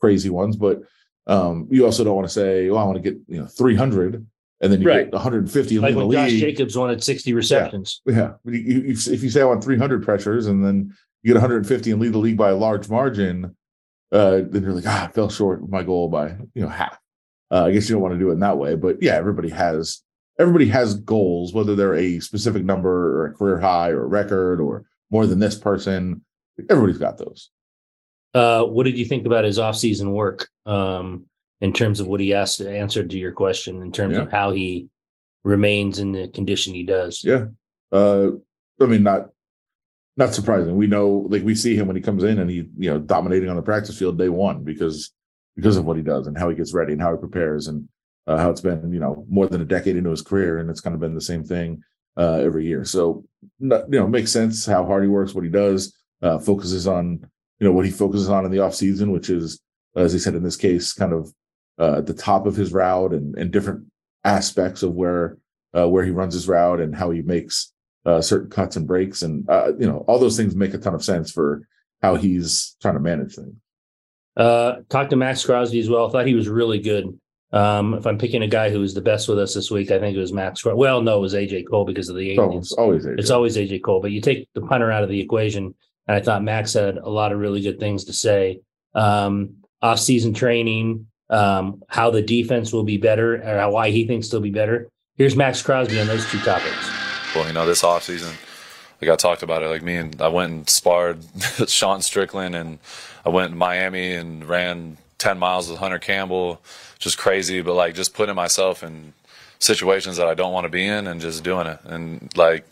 crazy 0.00 0.30
ones, 0.30 0.56
but 0.56 0.82
um, 1.28 1.68
you 1.70 1.84
also 1.84 2.02
don't 2.02 2.16
want 2.16 2.26
to 2.26 2.32
say, 2.34 2.68
well, 2.68 2.78
I 2.80 2.84
want 2.84 3.02
to 3.02 3.10
get, 3.10 3.20
you 3.28 3.38
know, 3.40 3.46
300 3.46 4.26
and 4.60 4.72
then 4.72 4.80
you 4.80 4.88
Right. 4.88 5.04
get 5.04 5.12
150 5.12 5.74
and 5.76 5.82
Like 5.82 5.94
lead 5.94 6.00
the 6.02 6.06
when 6.06 6.16
Josh 6.16 6.30
league. 6.30 6.40
Jacobs 6.40 6.76
wanted 6.76 7.02
60 7.04 7.32
receptions. 7.34 8.00
Yeah. 8.06 8.32
You- 8.44 8.84
if 8.88 9.22
you 9.22 9.30
say 9.30 9.40
I 9.42 9.44
want 9.44 9.62
300 9.62 10.02
pressures 10.04 10.46
and 10.46 10.64
then 10.64 10.94
you 11.22 11.28
get 11.32 11.34
150 11.40 11.90
and 11.92 12.00
lead 12.00 12.12
the 12.14 12.18
league 12.18 12.36
by 12.36 12.50
a 12.50 12.56
large 12.56 12.88
margin, 12.88 13.54
uh, 14.12 14.42
then 14.48 14.62
you're 14.62 14.72
like, 14.72 14.86
ah, 14.86 15.06
I 15.06 15.08
fell 15.08 15.30
short 15.30 15.62
of 15.62 15.70
my 15.70 15.82
goal 15.82 16.08
by, 16.08 16.36
you 16.54 16.62
know, 16.62 16.68
half. 16.68 16.98
Uh, 17.50 17.64
I 17.64 17.72
guess 17.72 17.88
you 17.88 17.94
don't 17.94 18.02
want 18.02 18.14
to 18.14 18.18
do 18.18 18.30
it 18.30 18.34
in 18.34 18.40
that 18.40 18.58
way, 18.58 18.74
but 18.76 19.02
yeah, 19.02 19.14
everybody 19.14 19.48
has 19.50 20.02
everybody 20.38 20.66
has 20.68 20.94
goals, 20.94 21.52
whether 21.52 21.74
they're 21.74 21.94
a 21.94 22.18
specific 22.20 22.64
number 22.64 23.20
or 23.20 23.26
a 23.26 23.32
career 23.34 23.58
high 23.60 23.90
or 23.90 24.04
a 24.04 24.06
record 24.06 24.60
or 24.60 24.84
more 25.10 25.26
than 25.26 25.38
this 25.38 25.58
person. 25.58 26.24
Everybody's 26.70 26.98
got 26.98 27.18
those. 27.18 27.50
Uh, 28.34 28.64
what 28.64 28.84
did 28.84 28.96
you 28.96 29.04
think 29.04 29.26
about 29.26 29.44
his 29.44 29.58
off-season 29.58 30.10
work 30.12 30.48
um, 30.64 31.26
in 31.60 31.72
terms 31.72 32.00
of 32.00 32.06
what 32.06 32.20
he 32.20 32.32
asked 32.32 32.62
answered 32.62 33.10
to 33.10 33.18
your 33.18 33.32
question 33.32 33.82
in 33.82 33.92
terms 33.92 34.16
Yeah. 34.16 34.22
of 34.22 34.30
how 34.32 34.52
he 34.52 34.88
remains 35.44 35.98
in 35.98 36.12
the 36.12 36.28
condition 36.28 36.72
he 36.72 36.84
does? 36.84 37.22
Yeah. 37.22 37.46
Uh, 37.90 38.30
I 38.80 38.86
mean, 38.86 39.02
not 39.02 39.28
not 40.16 40.34
surprising. 40.34 40.76
We 40.76 40.86
know, 40.86 41.26
like, 41.30 41.42
we 41.42 41.54
see 41.54 41.74
him 41.74 41.86
when 41.86 41.96
he 41.96 42.02
comes 42.02 42.22
in 42.24 42.38
and 42.38 42.50
he, 42.50 42.68
you 42.76 42.90
know, 42.90 42.98
dominating 42.98 43.48
on 43.48 43.56
the 43.56 43.62
practice 43.62 43.98
field 43.98 44.18
day 44.18 44.28
one 44.28 44.62
because 44.64 45.12
because 45.56 45.76
of 45.76 45.84
what 45.84 45.96
he 45.96 46.02
does 46.02 46.26
and 46.26 46.36
how 46.36 46.48
he 46.48 46.56
gets 46.56 46.72
ready 46.72 46.92
and 46.92 47.02
how 47.02 47.12
he 47.12 47.18
prepares 47.18 47.68
and 47.68 47.86
uh, 48.26 48.38
how 48.38 48.50
it's 48.50 48.60
been, 48.60 48.92
you 48.92 49.00
know, 49.00 49.26
more 49.28 49.46
than 49.46 49.60
a 49.60 49.66
decade 49.66 49.96
into 49.96 50.10
his 50.10 50.22
career 50.22 50.58
and 50.58 50.70
it's 50.70 50.80
kind 50.80 50.94
of 50.94 51.00
been 51.00 51.14
the 51.14 51.20
same 51.20 51.44
thing 51.44 51.82
uh, 52.16 52.34
every 52.34 52.66
year. 52.66 52.84
So, 52.84 53.24
you 53.60 53.84
know, 53.88 54.06
makes 54.06 54.32
sense 54.32 54.64
how 54.64 54.84
hard 54.84 55.02
he 55.02 55.08
works, 55.08 55.34
what 55.34 55.44
he 55.44 55.50
does, 55.50 55.94
uh, 56.22 56.38
focuses 56.38 56.86
on, 56.86 57.20
you 57.58 57.66
know, 57.66 57.72
what 57.72 57.84
he 57.84 57.90
focuses 57.90 58.30
on 58.30 58.46
in 58.46 58.50
the 58.50 58.60
off 58.60 58.74
season, 58.74 59.12
which 59.12 59.28
is, 59.28 59.60
as 59.94 60.12
he 60.12 60.18
said 60.18 60.34
in 60.34 60.42
this 60.42 60.56
case, 60.56 60.92
kind 60.92 61.12
of 61.12 61.32
uh, 61.78 61.98
at 61.98 62.06
the 62.06 62.14
top 62.14 62.46
of 62.46 62.56
his 62.56 62.72
route 62.72 63.12
and 63.12 63.36
and 63.36 63.50
different 63.50 63.84
aspects 64.24 64.82
of 64.82 64.92
where 64.94 65.38
uh, 65.76 65.88
where 65.88 66.04
he 66.04 66.10
runs 66.10 66.34
his 66.34 66.48
route 66.48 66.80
and 66.80 66.94
how 66.94 67.10
he 67.10 67.22
makes 67.22 67.71
uh, 68.04 68.20
certain 68.20 68.50
cuts 68.50 68.76
and 68.76 68.86
breaks, 68.86 69.22
and 69.22 69.48
uh, 69.48 69.72
you 69.78 69.86
know 69.86 70.04
all 70.08 70.18
those 70.18 70.36
things 70.36 70.54
make 70.54 70.74
a 70.74 70.78
ton 70.78 70.94
of 70.94 71.04
sense 71.04 71.30
for 71.30 71.66
how 72.02 72.16
he's 72.16 72.76
trying 72.80 72.94
to 72.94 73.00
manage 73.00 73.34
things. 73.36 73.54
Uh, 74.36 74.76
talked 74.88 75.10
to 75.10 75.16
Maxx 75.16 75.44
Crosby 75.44 75.80
as 75.80 75.88
well. 75.88 76.08
Thought 76.08 76.26
he 76.26 76.34
was 76.34 76.48
really 76.48 76.78
good. 76.78 77.18
Um, 77.52 77.94
if 77.94 78.06
I'm 78.06 78.16
picking 78.16 78.42
a 78.42 78.48
guy 78.48 78.70
who 78.70 78.80
was 78.80 78.94
the 78.94 79.02
best 79.02 79.28
with 79.28 79.38
us 79.38 79.54
this 79.54 79.70
week, 79.70 79.90
I 79.90 79.98
think 79.98 80.16
it 80.16 80.20
was 80.20 80.32
Max. 80.32 80.64
Well, 80.64 81.02
no, 81.02 81.18
it 81.18 81.20
was 81.20 81.34
AJ 81.34 81.68
Cole 81.68 81.84
because 81.84 82.08
of 82.08 82.16
the 82.16 82.32
aliens. 82.32 82.68
it's 82.68 82.72
always 82.72 83.04
AJ. 83.04 83.18
It's 83.18 83.30
always 83.30 83.56
AJ 83.56 83.82
Cole, 83.82 84.00
but 84.00 84.10
you 84.10 84.22
take 84.22 84.48
the 84.54 84.62
punter 84.62 84.90
out 84.90 85.02
of 85.02 85.10
the 85.10 85.20
equation, 85.20 85.74
and 86.06 86.16
I 86.16 86.20
thought 86.20 86.42
Max 86.42 86.72
had 86.72 86.96
a 86.96 87.08
lot 87.10 87.30
of 87.32 87.38
really 87.38 87.60
good 87.60 87.78
things 87.78 88.04
to 88.04 88.12
say. 88.12 88.60
Um, 88.94 89.56
off-season 89.82 90.32
training, 90.32 91.06
um, 91.28 91.82
how 91.88 92.10
the 92.10 92.22
defense 92.22 92.72
will 92.72 92.84
be 92.84 92.96
better, 92.96 93.42
or 93.42 93.70
why 93.70 93.90
he 93.90 94.06
thinks 94.06 94.28
they'll 94.28 94.40
be 94.40 94.50
better. 94.50 94.88
Here's 95.16 95.36
Maxx 95.36 95.60
Crosby 95.60 96.00
on 96.00 96.06
those 96.06 96.28
two 96.30 96.38
topics. 96.40 97.01
Well, 97.34 97.46
you 97.46 97.54
know, 97.54 97.64
this 97.66 97.82
offseason, 97.82 98.34
like 99.00 99.10
I 99.10 99.16
talked 99.16 99.42
about 99.42 99.62
it, 99.62 99.68
like 99.68 99.82
me 99.82 99.96
and 99.96 100.20
I 100.20 100.28
went 100.28 100.52
and 100.52 100.68
sparred 100.68 101.24
Sean 101.66 102.02
Strickland 102.02 102.54
and 102.54 102.78
I 103.24 103.30
went 103.30 103.52
to 103.52 103.56
Miami 103.56 104.12
and 104.12 104.44
ran 104.44 104.98
10 105.16 105.38
miles 105.38 105.70
with 105.70 105.78
Hunter 105.78 105.98
Campbell, 105.98 106.60
just 106.98 107.16
crazy, 107.16 107.62
but 107.62 107.74
like 107.74 107.94
just 107.94 108.12
putting 108.12 108.34
myself 108.34 108.82
in 108.82 109.14
situations 109.60 110.18
that 110.18 110.26
I 110.26 110.34
don't 110.34 110.52
want 110.52 110.64
to 110.64 110.68
be 110.68 110.86
in 110.86 111.06
and 111.06 111.22
just 111.22 111.42
doing 111.42 111.66
it. 111.66 111.78
And 111.84 112.30
like, 112.36 112.66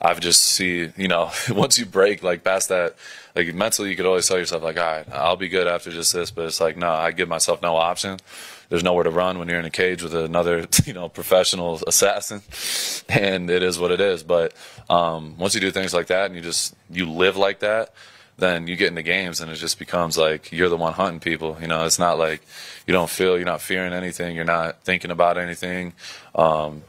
I've 0.00 0.20
just 0.20 0.42
see, 0.42 0.90
you 0.96 1.08
know, 1.08 1.30
once 1.50 1.78
you 1.78 1.84
break 1.84 2.22
like 2.22 2.42
past 2.42 2.70
that, 2.70 2.96
like 3.36 3.52
mentally, 3.54 3.90
you 3.90 3.96
could 3.96 4.06
always 4.06 4.26
tell 4.26 4.38
yourself 4.38 4.62
like, 4.62 4.78
all 4.78 4.84
right, 4.84 5.06
I'll 5.12 5.36
be 5.36 5.48
good 5.48 5.66
after 5.66 5.90
just 5.90 6.12
this. 6.14 6.30
But 6.30 6.46
it's 6.46 6.60
like, 6.60 6.76
no, 6.76 6.90
I 6.90 7.10
give 7.10 7.28
myself 7.28 7.60
no 7.60 7.76
option. 7.76 8.18
There's 8.70 8.84
nowhere 8.84 9.04
to 9.04 9.10
run 9.10 9.38
when 9.38 9.48
you're 9.48 9.58
in 9.58 9.64
a 9.64 9.70
cage 9.70 10.02
with 10.02 10.14
another, 10.14 10.66
you 10.86 10.92
know, 10.92 11.08
professional 11.08 11.80
assassin, 11.86 12.40
and 13.08 13.50
it 13.50 13.62
is 13.62 13.78
what 13.78 13.90
it 13.90 14.00
is. 14.00 14.22
But 14.22 14.54
um, 14.88 15.36
once 15.36 15.54
you 15.54 15.60
do 15.60 15.70
things 15.70 15.92
like 15.92 16.06
that 16.06 16.26
and 16.26 16.36
you 16.36 16.40
just 16.40 16.74
you 16.88 17.10
live 17.10 17.36
like 17.36 17.58
that, 17.60 17.92
then 18.38 18.68
you 18.68 18.76
get 18.76 18.88
into 18.88 19.02
games 19.02 19.40
and 19.40 19.50
it 19.50 19.56
just 19.56 19.78
becomes 19.78 20.16
like 20.16 20.52
you're 20.52 20.68
the 20.68 20.76
one 20.76 20.92
hunting 20.92 21.20
people. 21.20 21.58
You 21.60 21.66
know, 21.66 21.84
it's 21.84 21.98
not 21.98 22.16
like 22.16 22.42
you 22.86 22.92
don't 22.92 23.10
feel, 23.10 23.36
you're 23.36 23.44
not 23.44 23.60
fearing 23.60 23.92
anything, 23.92 24.36
you're 24.36 24.44
not 24.44 24.82
thinking 24.82 25.10
about 25.10 25.36
anything. 25.36 25.92
Um, 26.34 26.84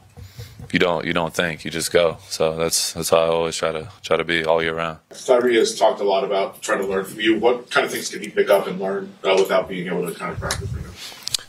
you 0.70 0.78
don't 0.78 1.04
you 1.04 1.12
don't 1.12 1.34
think, 1.34 1.64
you 1.64 1.70
just 1.72 1.92
go. 1.92 2.18
So 2.28 2.56
that's 2.56 2.92
that's 2.92 3.10
how 3.10 3.18
I 3.18 3.26
always 3.26 3.56
try 3.56 3.72
to 3.72 3.90
try 4.02 4.16
to 4.16 4.24
be 4.24 4.44
all 4.44 4.62
year 4.62 4.74
round. 4.74 4.98
Tyree 5.10 5.56
has 5.56 5.76
talked 5.76 6.00
a 6.00 6.04
lot 6.04 6.22
about 6.22 6.62
trying 6.62 6.78
to 6.78 6.86
learn 6.86 7.04
from 7.04 7.20
you. 7.20 7.38
What 7.40 7.70
kind 7.70 7.84
of 7.84 7.92
things 7.92 8.08
can 8.08 8.22
he 8.22 8.30
pick 8.30 8.48
up 8.48 8.68
and 8.68 8.80
learn 8.80 9.12
uh, 9.24 9.34
without 9.36 9.68
being 9.68 9.88
able 9.88 10.06
to 10.06 10.14
kind 10.14 10.32
of 10.32 10.38
practice? 10.38 10.70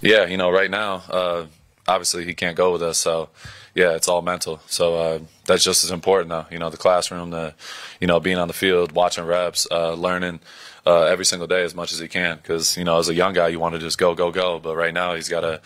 Yeah, 0.04 0.26
you 0.26 0.36
know, 0.36 0.50
right 0.50 0.70
now, 0.70 1.02
uh, 1.10 1.46
obviously 1.88 2.26
he 2.26 2.34
can't 2.34 2.58
go 2.58 2.74
with 2.74 2.84
us, 2.84 2.98
so 2.98 3.30
yeah, 3.74 3.96
it's 3.96 4.10
all 4.10 4.22
mental. 4.22 4.60
So 4.68 4.96
uh, 4.96 5.20
that's 5.46 5.64
just 5.64 5.84
as 5.86 5.92
important, 5.92 6.30
though. 6.30 6.46
You 6.52 6.60
know, 6.60 6.70
the 6.70 6.78
classroom, 6.78 7.30
the 7.30 7.56
you 8.02 8.08
know, 8.08 8.20
being 8.20 8.38
on 8.38 8.48
the 8.50 8.54
field, 8.54 8.92
watching 8.92 9.26
reps, 9.26 9.66
uh, 9.72 9.94
learning 9.94 10.42
uh, 10.86 11.04
every 11.04 11.26
single 11.26 11.48
day 11.48 11.64
as 11.64 11.74
much 11.74 11.94
as 11.94 12.00
he 12.00 12.10
can. 12.10 12.36
Because 12.36 12.78
you 12.78 12.84
know, 12.84 13.00
as 13.00 13.08
a 13.08 13.14
young 13.14 13.34
guy, 13.34 13.48
you 13.48 13.60
want 13.60 13.76
to 13.76 13.80
just 13.80 13.98
go, 13.98 14.14
go, 14.14 14.30
go. 14.32 14.60
But 14.60 14.76
right 14.76 14.94
now, 14.94 15.16
he's 15.16 15.30
got 15.30 15.42
to, 15.42 15.62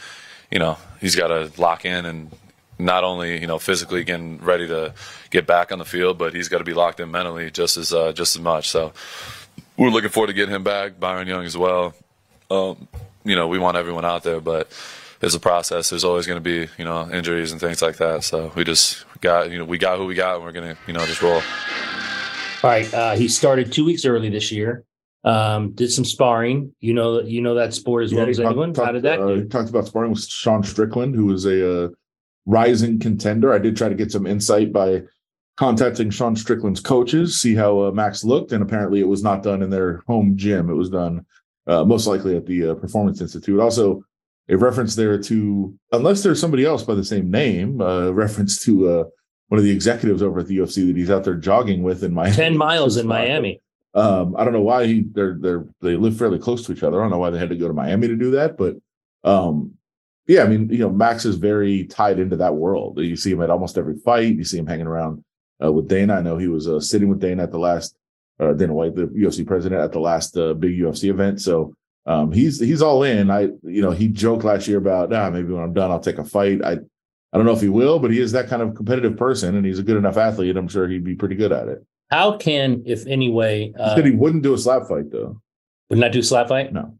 you 0.52 0.60
know, 0.60 0.78
he's 1.02 1.15
got 1.15 1.28
to 1.28 1.52
lock 1.60 1.84
in 1.84 2.06
and 2.06 2.32
not 2.80 3.04
only 3.04 3.41
you 3.41 3.47
know 3.47 3.58
physically 3.58 4.04
getting 4.04 4.38
ready 4.38 4.67
to 4.67 4.93
get 5.32 5.47
back 5.47 5.71
on 5.71 5.80
the 5.80 5.86
field, 5.86 6.19
but 6.19 6.36
he's 6.36 6.47
got 6.47 6.60
to 6.60 6.63
be 6.63 6.76
locked 6.76 7.00
in 7.00 7.10
mentally 7.10 7.50
just 7.50 7.76
as 7.76 7.91
uh, 7.91 8.13
just 8.13 8.36
as 8.36 8.41
much. 8.41 8.69
So 8.69 8.93
we're 9.78 9.89
looking 9.89 10.12
forward 10.12 10.28
to 10.28 10.34
getting 10.34 10.54
him 10.54 10.63
back, 10.63 11.00
Byron 11.00 11.28
Young 11.28 11.43
as 11.43 11.58
well. 11.58 11.95
Um, 12.50 12.88
you 13.27 13.35
know, 13.35 13.47
we 13.47 13.59
want 13.59 13.77
everyone 13.77 14.05
out 14.05 14.23
there, 14.23 14.39
but 14.39 14.71
it's 15.21 15.35
a 15.35 15.39
process. 15.39 15.89
There's 15.89 16.03
always 16.03 16.25
going 16.25 16.37
to 16.37 16.41
be, 16.41 16.71
you 16.77 16.85
know, 16.85 17.09
injuries 17.11 17.51
and 17.51 17.59
things 17.59 17.81
like 17.81 17.97
that. 17.97 18.23
So 18.23 18.51
we 18.55 18.63
just 18.63 19.05
got, 19.21 19.51
you 19.51 19.57
know, 19.57 19.65
we 19.65 19.77
got 19.77 19.97
who 19.97 20.05
we 20.05 20.15
got, 20.15 20.35
and 20.35 20.43
we're 20.43 20.51
going 20.51 20.75
to, 20.75 20.81
you 20.87 20.93
know, 20.93 21.05
just 21.05 21.21
roll. 21.21 21.41
All 22.63 22.71
right, 22.71 22.91
uh, 22.93 23.15
he 23.15 23.27
started 23.27 23.71
two 23.71 23.85
weeks 23.85 24.05
early 24.05 24.29
this 24.29 24.51
year. 24.51 24.83
Um, 25.23 25.71
did 25.71 25.91
some 25.91 26.05
sparring. 26.05 26.73
You 26.79 26.93
know, 26.93 27.21
you 27.21 27.41
know 27.41 27.55
that 27.55 27.73
sport 27.73 28.05
as 28.05 28.13
well 28.13 28.27
as 28.29 28.37
talked- 28.37 28.47
anyone. 28.47 28.69
How 28.73 28.83
talked- 28.85 28.93
did 28.93 29.03
that 29.03 29.19
uh, 29.19 29.27
do? 29.27 29.41
he 29.41 29.47
talked 29.47 29.69
about 29.69 29.87
sparring 29.87 30.11
with 30.11 30.23
Sean 30.23 30.63
Strickland, 30.63 31.15
who 31.15 31.33
is 31.33 31.45
a 31.45 31.85
uh, 31.85 31.89
rising 32.45 32.99
contender. 32.99 33.51
I 33.53 33.59
did 33.59 33.75
try 33.75 33.89
to 33.89 33.95
get 33.95 34.11
some 34.11 34.25
insight 34.25 34.71
by 34.71 35.03
contacting 35.57 36.11
Sean 36.11 36.35
Strickland's 36.35 36.79
coaches, 36.79 37.39
see 37.39 37.55
how 37.55 37.79
uh, 37.81 37.91
Max 37.91 38.23
looked, 38.23 38.51
and 38.51 38.63
apparently 38.63 38.99
it 39.01 39.07
was 39.07 39.23
not 39.23 39.43
done 39.43 39.61
in 39.61 39.69
their 39.69 40.03
home 40.07 40.37
gym. 40.37 40.69
It 40.69 40.75
was 40.75 40.89
done 40.89 41.25
uh, 41.67 41.84
most 41.84 42.08
likely 42.08 42.36
at 42.36 42.45
the 42.45 42.69
uh, 42.69 42.75
Performance 42.75 43.21
Institute. 43.21 43.60
Also, 43.60 44.03
a 44.49 44.58
reference 44.58 44.95
there 44.95 45.21
to, 45.21 45.77
unless 45.91 46.23
there's 46.23 46.39
somebody 46.39 46.65
else 46.65 46.84
by 46.84 46.95
the 46.95 47.03
same 47.03 47.30
name, 47.30 47.82
uh, 47.82 48.10
reference 48.13 48.63
to 48.65 48.89
uh, 48.89 49.03
one 49.49 49.60
of 49.60 49.63
the 49.63 49.71
executives 49.71 50.21
over 50.21 50.39
at 50.39 50.47
the 50.47 50.58
UFC 50.58 50.88
that 50.88 50.95
he's 50.95 51.12
out 51.12 51.23
there 51.23 51.36
jogging 51.36 51.84
with 51.84 52.03
in 52.03 52.13
Miami. 52.13 52.36
Ten 52.36 52.58
miles 52.58 52.97
in 52.97 53.08
Miami. 53.17 53.62
Um, 53.93 54.36
I 54.38 54.43
don't 54.43 54.53
know 54.53 54.62
why 54.62 54.86
he 54.86 55.06
they're 55.12 55.38
they're 55.39 55.65
they 55.82 55.95
live 55.95 56.17
fairly 56.17 56.38
close 56.38 56.65
to 56.65 56.71
each 56.71 56.84
other. 56.84 56.99
I 56.99 57.03
don't 57.03 57.10
know 57.10 57.17
why 57.17 57.32
they 57.32 57.39
had 57.39 57.49
to 57.49 57.56
go 57.56 57.67
to 57.67 57.73
Miami 57.73 58.08
to 58.08 58.15
do 58.15 58.32
that, 58.32 58.58
but 58.58 58.75
um, 59.23 59.73
yeah, 60.27 60.43
I 60.43 60.47
mean, 60.47 60.69
you 60.69 60.80
know, 60.80 60.89
Max 60.89 61.25
is 61.25 61.38
very 61.38 61.86
tied 61.86 62.19
into 62.19 62.36
that 62.38 62.56
world. 62.56 62.99
You 62.99 63.15
see 63.15 63.32
him 63.32 63.41
at 63.41 63.49
almost 63.49 63.77
every 63.77 63.95
fight. 63.97 64.36
You 64.36 64.43
see 64.43 64.58
him 64.58 64.67
hanging 64.67 64.86
around 64.86 65.23
uh, 65.63 65.71
with 65.71 65.88
Dana. 65.88 66.15
I 66.15 66.21
know 66.21 66.38
he 66.38 66.49
was 66.49 66.67
uh, 66.67 66.80
sitting 66.80 67.08
with 67.08 67.21
Dana 67.21 67.43
at 67.43 67.51
the 67.51 67.60
last 67.60 67.97
uh, 68.39 68.54
Dana 68.54 68.73
White, 68.73 68.95
the 68.95 69.08
UFC 69.08 69.45
president, 69.45 69.82
at 69.82 69.91
the 69.91 70.00
last 70.00 70.38
uh, 70.38 70.54
big 70.54 70.78
UFC 70.78 71.10
event. 71.10 71.41
So 71.41 71.73
um, 72.06 72.32
he's 72.32 72.60
he's 72.60 72.82
all 72.82 73.04
in. 73.04 73.30
I 73.32 73.50
you 73.63 73.82
know 73.82 73.91
he 73.91 74.08
joked 74.08 74.43
last 74.43 74.67
year 74.67 74.78
about 74.78 75.12
ah 75.13 75.30
maybe 75.30 75.52
when 75.54 75.63
I'm 75.63 75.73
done 75.73 75.91
I'll 75.91 76.00
take 76.00 76.17
a 76.19 76.23
fight. 76.23 76.63
I 76.63 76.78
I 77.34 77.38
don't 77.38 77.45
know 77.45 77.54
if 77.54 77.62
he 77.62 77.69
will, 77.69 78.00
but 78.00 78.12
he 78.12 78.19
is 78.21 78.32
that 78.32 78.47
kind 78.47 78.62
of 78.62 78.73
competitive 78.76 79.17
person, 79.17 79.56
and 79.56 79.65
he's 79.65 79.80
a 79.80 79.84
good 79.84 79.97
enough 79.97 80.17
athlete. 80.17 80.56
I'm 80.56 80.67
sure 80.69 80.88
he'd 80.88 81.04
be 81.04 81.15
pretty 81.15 81.36
good 81.36 81.52
at 81.52 81.67
it. 81.67 81.86
How 82.10 82.38
can, 82.38 82.84
if 82.86 83.06
any 83.06 83.30
way, 83.30 83.73
He 83.76 83.82
uh, 83.82 83.95
said 83.95 84.06
he 84.06 84.12
wouldn't 84.12 84.43
do 84.43 84.54
a 84.54 84.58
slap 84.58 84.88
fight 84.88 85.12
though. 85.12 85.41
would 85.89 86.00
not 86.00 86.13
do 86.13 86.19
a 86.19 86.23
slap 86.23 86.47
fight? 86.47 86.71
No. 86.71 86.97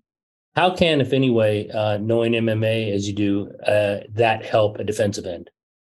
How 0.58 0.76
can, 0.76 1.00
if 1.02 1.14
any 1.14 1.30
way, 1.30 1.70
uh, 1.70 1.98
knowing 2.00 2.34
MMA 2.34 2.92
as 2.92 3.08
you 3.08 3.14
do, 3.14 3.52
uh, 3.66 4.00
that 4.16 4.44
help 4.44 4.80
a 4.80 4.84
defensive 4.84 5.26
end? 5.26 5.50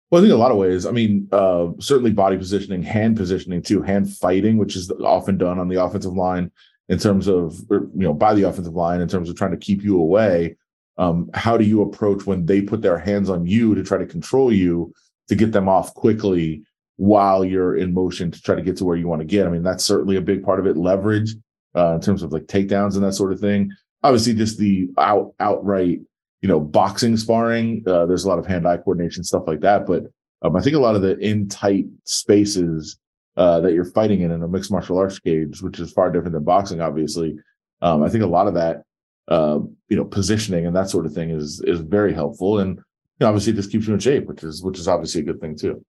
Well, 0.10 0.22
I 0.22 0.26
think 0.26 0.34
a 0.34 0.38
lot 0.38 0.52
of 0.52 0.58
ways. 0.58 0.86
I 0.86 0.92
mean, 0.92 1.28
uh, 1.32 1.70
certainly 1.80 2.12
body 2.12 2.38
positioning, 2.38 2.84
hand 2.84 3.18
positioning 3.18 3.64
too, 3.64 3.82
hand 3.82 4.16
fighting, 4.16 4.58
which 4.58 4.76
is 4.76 4.92
often 5.04 5.38
done 5.38 5.58
on 5.58 5.70
the 5.70 5.84
offensive 5.84 6.14
line 6.14 6.52
in 6.90 7.00
terms 7.00 7.28
of, 7.28 7.60
you 7.72 7.90
know, 7.96 8.14
by 8.14 8.34
the 8.34 8.44
offensive 8.44 8.76
line 8.76 9.02
in 9.02 9.08
terms 9.08 9.30
of 9.30 9.36
trying 9.36 9.52
to 9.52 9.58
keep 9.58 9.84
you 9.84 10.00
away. 10.00 10.56
Um, 10.98 11.32
how 11.34 11.58
do 11.58 11.66
you 11.66 11.82
approach 11.82 12.28
when 12.28 12.46
they 12.46 12.62
put 12.62 12.84
their 12.84 13.00
hands 13.00 13.30
on 13.30 13.48
you 13.48 13.74
to 13.74 13.84
try 13.84 13.98
to 13.98 14.06
control 14.06 14.54
you 14.54 14.94
to 15.30 15.36
get 15.36 15.52
them 15.52 15.68
off 15.68 15.94
quickly 15.96 16.62
while 16.98 17.44
you're 17.44 17.76
in 17.76 17.94
motion 17.94 18.30
to 18.30 18.42
try 18.42 18.54
to 18.54 18.62
get 18.62 18.78
to 18.78 18.86
where 18.86 18.98
you 18.98 19.08
want 19.08 19.22
to 19.22 19.26
get? 19.26 19.48
I 19.48 19.50
mean, 19.50 19.64
that's 19.64 19.84
certainly 19.84 20.18
a 20.18 20.22
big 20.22 20.44
part 20.44 20.60
of 20.60 20.68
it. 20.68 20.78
Leverage 20.78 21.36
uh, 21.76 21.96
in 21.96 22.02
terms 22.02 22.22
of 22.22 22.32
like 22.32 22.44
takedowns 22.44 22.94
and 22.94 23.04
that 23.04 23.14
sort 23.14 23.34
of 23.34 23.40
thing. 23.40 23.72
Obviously, 24.04 24.36
just 24.36 24.60
the 24.60 24.90
out 24.98 25.34
outright, 25.40 26.02
you 26.44 26.50
know, 26.50 26.60
boxing 26.60 27.16
sparring. 27.16 27.82
Uh, 27.88 28.06
there's 28.06 28.26
a 28.26 28.28
lot 28.28 28.38
of 28.38 28.46
hand-eye 28.46 28.76
coordination 28.78 29.24
stuff 29.24 29.44
like 29.48 29.62
that, 29.62 29.88
but 29.88 30.04
um, 30.42 30.58
I 30.58 30.62
think 30.62 30.76
a 30.76 30.80
lot 30.80 30.96
of 30.96 31.02
the 31.02 31.18
in 31.18 31.48
tight 31.48 31.86
spaces 32.04 33.00
uh, 33.38 33.62
that 33.62 33.74
you're 33.74 33.86
fighting 33.86 34.22
in 34.22 34.32
in 34.32 34.44
a 34.44 34.48
mixed 34.48 34.70
martial 34.70 34.98
arts 34.98 35.18
cage, 35.20 35.62
which 35.62 35.80
is 35.80 35.94
far 35.94 36.12
different 36.12 36.34
than 36.34 36.44
boxing, 36.44 36.82
obviously. 36.82 37.38
Um, 37.82 38.04
I 38.04 38.10
think 38.10 38.26
a 38.26 38.28
lot 38.28 38.48
of 38.48 38.56
that, 38.56 38.84
uh, 39.30 39.60
you 39.88 39.96
know, 39.96 40.04
positioning 40.04 40.68
and 40.68 40.76
that 40.76 40.90
sort 40.90 41.06
of 41.06 41.14
thing 41.14 41.30
is 41.30 41.62
is 41.66 41.80
very 41.80 42.14
helpful, 42.14 42.60
and 42.60 42.76
you 42.76 42.84
know, 43.22 43.28
obviously 43.28 43.54
this 43.54 43.68
keeps 43.68 43.88
you 43.88 43.94
in 43.94 44.02
shape, 44.02 44.26
which 44.26 44.44
is 44.44 44.62
which 44.62 44.78
is 44.78 44.90
obviously 44.90 45.22
a 45.22 45.24
good 45.24 45.40
thing 45.40 45.58
too. 45.58 45.84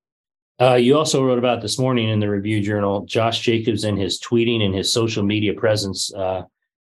Uh, 0.61 0.75
you 0.75 0.97
also 0.97 1.25
wrote 1.25 1.39
about 1.39 1.63
this 1.63 1.81
morning 1.81 2.11
in 2.11 2.21
the 2.21 2.31
review 2.31 2.63
journal, 2.63 3.05
Josh 3.07 3.41
Jacobs 3.41 3.83
and 3.83 3.99
his 3.99 4.21
tweeting 4.21 4.63
and 4.63 4.73
his 4.73 4.93
social 4.93 5.25
media 5.25 5.53
presence. 5.53 6.15
Uh, 6.15 6.43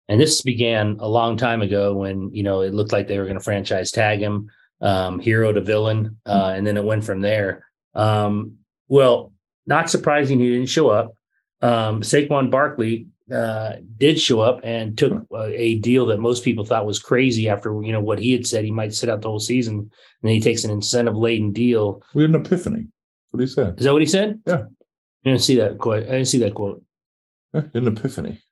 and 0.08 0.20
this 0.20 0.42
began 0.42 0.96
a 1.00 1.08
long 1.08 1.36
time 1.36 1.62
ago 1.62 1.94
when, 1.94 2.30
you 2.34 2.42
know, 2.42 2.60
it 2.60 2.74
looked 2.74 2.92
like 2.92 3.08
they 3.08 3.18
were 3.18 3.24
going 3.24 3.38
to 3.38 3.44
franchise 3.44 3.90
tag 3.90 4.20
him. 4.20 4.50
um, 4.80 5.18
hero 5.18 5.52
to 5.52 5.60
villain, 5.60 6.18
uh, 6.26 6.52
and 6.54 6.66
then 6.66 6.76
it 6.76 6.84
went 6.84 7.04
from 7.04 7.20
there. 7.20 7.66
Um, 7.94 8.58
well, 8.88 9.32
not 9.66 9.88
surprising 9.88 10.38
he 10.38 10.50
didn't 10.50 10.68
show 10.68 10.90
up. 10.90 11.14
Um, 11.62 12.02
Saquon 12.02 12.50
Barkley 12.50 13.06
uh, 13.32 13.76
did 13.96 14.20
show 14.20 14.40
up 14.40 14.60
and 14.62 14.98
took 14.98 15.12
a, 15.32 15.44
a 15.58 15.78
deal 15.78 16.06
that 16.06 16.20
most 16.20 16.44
people 16.44 16.66
thought 16.66 16.84
was 16.84 16.98
crazy 16.98 17.48
after 17.48 17.80
you 17.82 17.92
know 17.92 18.00
what 18.00 18.18
he 18.18 18.32
had 18.32 18.46
said 18.46 18.64
he 18.64 18.70
might 18.70 18.92
sit 18.92 19.08
out 19.08 19.22
the 19.22 19.28
whole 19.28 19.40
season, 19.40 19.74
and 19.78 19.90
then 20.22 20.32
he 20.34 20.40
takes 20.40 20.64
an 20.64 20.70
incentive 20.70 21.16
laden 21.16 21.52
deal. 21.52 22.02
We 22.12 22.24
had 22.24 22.34
an 22.34 22.44
epiphany. 22.44 22.88
What 23.30 23.40
he 23.40 23.46
said. 23.46 23.78
Is 23.78 23.84
that 23.84 23.92
what 23.92 24.02
he 24.02 24.06
said? 24.06 24.40
Yeah. 24.46 24.64
I 25.24 25.30
didn't 25.30 25.42
see 25.42 25.56
that 25.56 25.78
quote. 25.78 26.02
I 26.02 26.12
didn't 26.12 26.26
see 26.26 26.38
that 26.40 26.54
quote. 26.54 26.82
An 27.54 27.86
epiphany. 27.86 28.42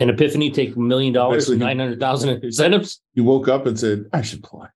An 0.00 0.10
epiphany 0.10 0.50
take 0.50 0.76
a 0.76 0.78
million 0.78 1.12
dollars 1.12 1.48
and 1.48 1.58
nine 1.58 1.78
hundred 1.78 1.98
thousand 1.98 2.30
in 2.30 2.44
incentives. 2.44 3.00
He 3.14 3.20
woke 3.20 3.48
up 3.48 3.66
and 3.66 3.78
said, 3.78 4.06
"I 4.12 4.22
should 4.22 4.44
play." 4.44 4.68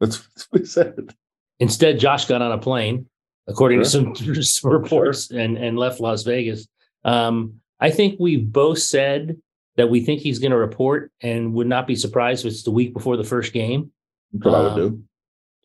That's, 0.00 0.26
what 0.50 0.60
he 0.60 0.66
said. 0.66 1.14
Instead, 1.60 1.98
Josh 1.98 2.24
got 2.24 2.40
on 2.42 2.50
a 2.52 2.58
plane, 2.58 3.06
according 3.46 3.80
to 3.80 3.84
some, 3.84 4.14
some 4.42 4.70
reports, 4.70 5.30
and 5.30 5.58
and 5.58 5.78
left 5.78 6.00
Las 6.00 6.22
Vegas. 6.22 6.66
Um, 7.04 7.60
I 7.78 7.90
think 7.90 8.18
we 8.18 8.38
both 8.38 8.78
said 8.78 9.36
that 9.76 9.90
we 9.90 10.00
think 10.00 10.20
he's 10.20 10.38
going 10.38 10.52
to 10.52 10.56
report, 10.56 11.12
and 11.20 11.52
would 11.52 11.66
not 11.66 11.86
be 11.86 11.96
surprised 11.96 12.46
if 12.46 12.52
it's 12.52 12.62
the 12.62 12.70
week 12.70 12.94
before 12.94 13.16
the 13.18 13.24
first 13.24 13.52
game. 13.52 13.90
That's 14.32 14.46
what 14.46 14.54
I 14.54 14.60
would 14.62 14.72
Um, 14.72 14.78
do. 14.78 15.02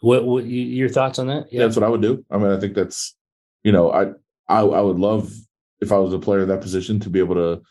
What, 0.01 0.25
what 0.25 0.45
your 0.45 0.89
thoughts 0.89 1.19
on 1.19 1.27
that? 1.27 1.51
Yeah. 1.51 1.63
That's 1.63 1.75
what 1.75 1.83
I 1.83 1.89
would 1.89 2.01
do. 2.01 2.25
I 2.31 2.37
mean, 2.37 2.51
I 2.51 2.59
think 2.59 2.73
that's, 2.73 3.15
you 3.63 3.71
know, 3.71 3.91
I, 3.91 4.07
I 4.47 4.61
I 4.61 4.81
would 4.81 4.97
love 4.97 5.31
if 5.81 5.91
I 5.91 5.97
was 5.97 6.13
a 6.13 6.19
player 6.19 6.41
in 6.41 6.49
that 6.49 6.61
position 6.61 6.99
to 7.01 7.09
be 7.09 7.19
able 7.19 7.35
to 7.35 7.61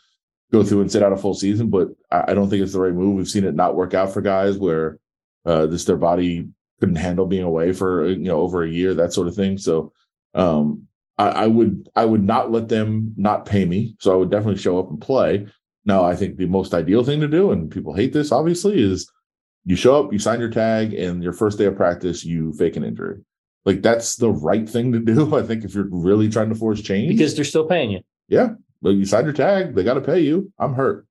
go 0.51 0.63
through 0.63 0.81
and 0.81 0.91
sit 0.91 1.03
out 1.03 1.13
a 1.13 1.17
full 1.17 1.33
season, 1.33 1.69
but 1.69 1.89
I, 2.11 2.31
I 2.31 2.33
don't 2.33 2.49
think 2.49 2.63
it's 2.63 2.73
the 2.73 2.81
right 2.81 2.93
move. 2.93 3.15
We've 3.15 3.27
seen 3.27 3.45
it 3.45 3.55
not 3.55 3.75
work 3.75 3.93
out 3.93 4.13
for 4.13 4.21
guys 4.21 4.57
where 4.57 4.99
uh 5.45 5.67
just 5.67 5.87
their 5.87 5.97
body 5.97 6.47
couldn't 6.79 6.95
handle 6.95 7.25
being 7.25 7.43
away 7.43 7.73
for 7.73 8.07
you 8.07 8.17
know 8.17 8.41
over 8.41 8.63
a 8.63 8.69
year, 8.69 8.93
that 8.95 9.13
sort 9.13 9.27
of 9.27 9.35
thing. 9.35 9.57
So 9.57 9.93
um 10.33 10.87
I, 11.17 11.29
I 11.29 11.47
would 11.47 11.89
I 11.95 12.05
would 12.05 12.23
not 12.23 12.51
let 12.51 12.69
them 12.69 13.13
not 13.17 13.45
pay 13.45 13.65
me. 13.65 13.95
So 13.99 14.11
I 14.11 14.15
would 14.15 14.31
definitely 14.31 14.59
show 14.61 14.79
up 14.79 14.89
and 14.89 14.99
play. 15.01 15.47
Now 15.85 16.03
I 16.03 16.15
think 16.15 16.37
the 16.37 16.45
most 16.45 16.73
ideal 16.73 17.03
thing 17.03 17.19
to 17.21 17.27
do, 17.27 17.51
and 17.51 17.69
people 17.69 17.93
hate 17.93 18.13
this 18.13 18.31
obviously, 18.31 18.81
is 18.81 19.11
you 19.65 19.75
show 19.75 20.03
up, 20.03 20.13
you 20.13 20.19
sign 20.19 20.39
your 20.39 20.49
tag, 20.49 20.93
and 20.93 21.21
your 21.21 21.33
first 21.33 21.57
day 21.57 21.65
of 21.65 21.75
practice, 21.75 22.25
you 22.25 22.53
fake 22.53 22.75
an 22.75 22.83
injury. 22.83 23.17
Like 23.65 23.81
that's 23.81 24.15
the 24.15 24.31
right 24.31 24.67
thing 24.67 24.91
to 24.93 24.99
do. 24.99 25.35
I 25.37 25.43
think 25.43 25.63
if 25.63 25.75
you're 25.75 25.89
really 25.91 26.29
trying 26.29 26.49
to 26.49 26.55
force 26.55 26.81
change, 26.81 27.09
because 27.09 27.35
they're 27.35 27.45
still 27.45 27.67
paying 27.67 27.91
you. 27.91 28.01
yeah, 28.27 28.49
but 28.81 28.91
you 28.91 29.05
signed 29.05 29.25
your 29.25 29.33
tag, 29.33 29.75
they 29.75 29.83
got 29.83 29.95
to 29.95 30.01
pay 30.01 30.19
you. 30.19 30.51
I'm 30.59 30.73
hurt. 30.73 31.05